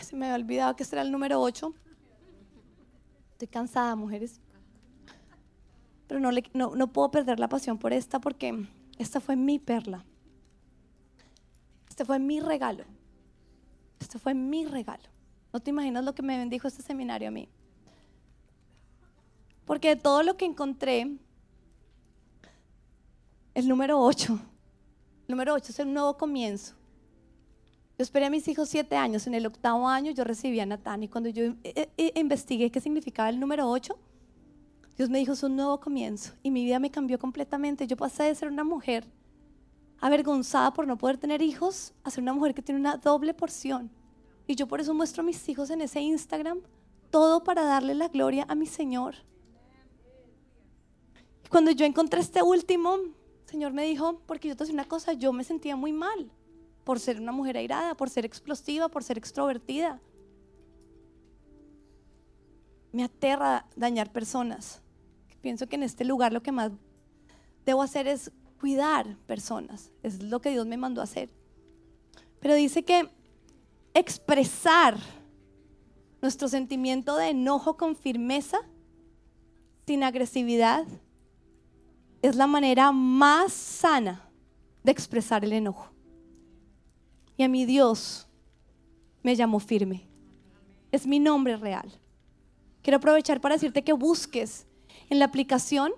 [0.00, 1.74] se me había olvidado que este era el número 8.
[3.40, 4.38] Estoy cansada, mujeres.
[6.06, 8.66] Pero no, no, no puedo perder la pasión por esta porque
[8.98, 10.04] esta fue mi perla.
[11.88, 12.84] Este fue mi regalo.
[13.98, 15.04] Este fue mi regalo.
[15.54, 17.48] No te imaginas lo que me bendijo este seminario a mí.
[19.64, 21.10] Porque de todo lo que encontré,
[23.54, 26.74] el número 8, el número 8 es el nuevo comienzo.
[28.00, 29.26] Yo esperé a mis hijos siete años.
[29.26, 32.70] En el octavo año yo recibí a Natán y cuando yo eh, eh, eh, investigué
[32.70, 33.94] qué significaba el número 8,
[34.96, 36.32] Dios me dijo, es un nuevo comienzo.
[36.42, 37.86] Y mi vida me cambió completamente.
[37.86, 39.04] Yo pasé de ser una mujer
[40.00, 43.90] avergonzada por no poder tener hijos a ser una mujer que tiene una doble porción.
[44.46, 46.60] Y yo por eso muestro a mis hijos en ese Instagram,
[47.10, 49.16] todo para darle la gloria a mi Señor.
[51.50, 53.12] Cuando yo encontré este último, el
[53.44, 56.30] Señor me dijo, porque yo te decía una cosa, yo me sentía muy mal
[56.90, 60.00] por ser una mujer airada, por ser explosiva, por ser extrovertida.
[62.90, 64.82] Me aterra dañar personas.
[65.40, 66.72] Pienso que en este lugar lo que más
[67.64, 69.92] debo hacer es cuidar personas.
[70.02, 71.30] Es lo que Dios me mandó hacer.
[72.40, 73.08] Pero dice que
[73.94, 74.98] expresar
[76.20, 78.58] nuestro sentimiento de enojo con firmeza,
[79.86, 80.88] sin agresividad,
[82.20, 84.28] es la manera más sana
[84.82, 85.99] de expresar el enojo.
[87.40, 88.28] Y a mi Dios
[89.22, 90.06] me llamó firme.
[90.92, 91.90] Es mi nombre real.
[92.82, 94.66] Quiero aprovechar para decirte que busques
[95.08, 95.90] en la aplicación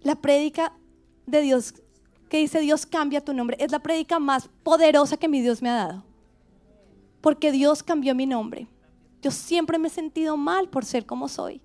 [0.00, 0.76] la prédica
[1.26, 1.72] de Dios
[2.28, 3.58] que dice Dios cambia tu nombre.
[3.60, 6.04] Es la prédica más poderosa que mi Dios me ha dado.
[7.20, 8.66] Porque Dios cambió mi nombre.
[9.22, 11.60] Yo siempre me he sentido mal por ser como soy.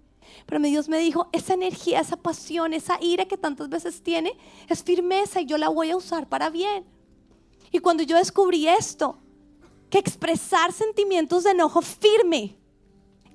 [0.46, 4.38] Pero mi Dios me dijo, esa energía, esa pasión, esa ira que tantas veces tiene,
[4.70, 6.86] es firmeza y yo la voy a usar para bien.
[7.72, 9.18] Y cuando yo descubrí esto,
[9.90, 12.58] que expresar sentimientos de enojo firme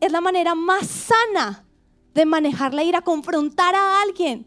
[0.01, 1.64] es la manera más sana
[2.14, 4.47] de manejar la ira, confrontar a alguien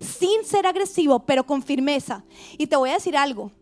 [0.00, 2.24] sin ser agresivo, pero con firmeza.
[2.58, 3.52] Y te voy a decir algo.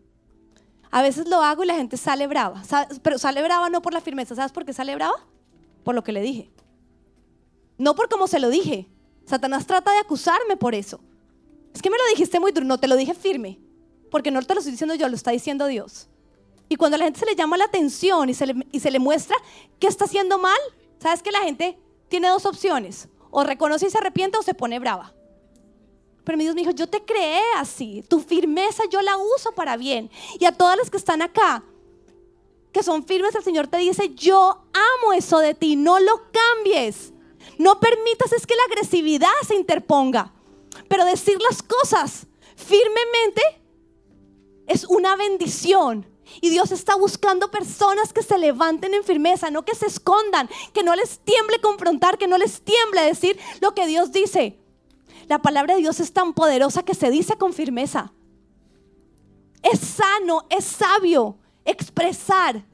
[0.91, 2.61] A veces lo hago y la gente sale brava.
[3.01, 4.35] Pero sale brava no por la firmeza.
[4.35, 5.15] ¿Sabes por qué sale brava?
[5.83, 6.51] Por lo que le dije.
[7.77, 8.87] No por cómo se lo dije.
[9.25, 10.99] Satanás trata de acusarme por eso.
[11.73, 12.65] Es que me lo dijiste muy duro.
[12.65, 13.59] No, te lo dije firme.
[14.13, 16.07] Porque no te lo estoy diciendo yo, lo está diciendo Dios.
[16.69, 19.35] Y cuando a la gente se le llama la atención y se le, muestra
[19.79, 20.59] que está haciendo mal,
[20.99, 23.09] ¿sabes que la gente tiene dos opciones?
[23.31, 25.15] O reconoce y se arrepiente o se pone brava.
[26.23, 29.77] Pero mi Dios me dijo, yo te creé así, tu firmeza yo la uso para
[29.77, 30.11] bien.
[30.39, 31.63] Y a todas las que están acá,
[32.71, 37.13] que son firmes, el Señor te dice, yo amo eso de ti, no lo cambies.
[37.57, 40.31] No permitas es que la agresividad se interponga.
[40.87, 43.62] Pero decir las cosas firmemente
[44.67, 46.07] es una bendición.
[46.41, 50.83] Y Dios está buscando personas que se levanten en firmeza, no que se escondan, que
[50.83, 54.57] no les tiemble confrontar, que no les tiemble decir lo que Dios dice.
[55.27, 58.13] La palabra de Dios es tan poderosa que se dice con firmeza.
[59.61, 62.65] Es sano, es sabio expresar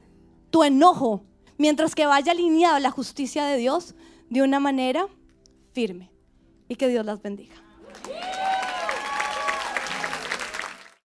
[0.50, 1.22] tu enojo
[1.58, 3.94] mientras que vaya alineado a la justicia de Dios
[4.28, 5.06] de una manera
[5.72, 6.10] firme.
[6.68, 7.56] Y que Dios las bendiga.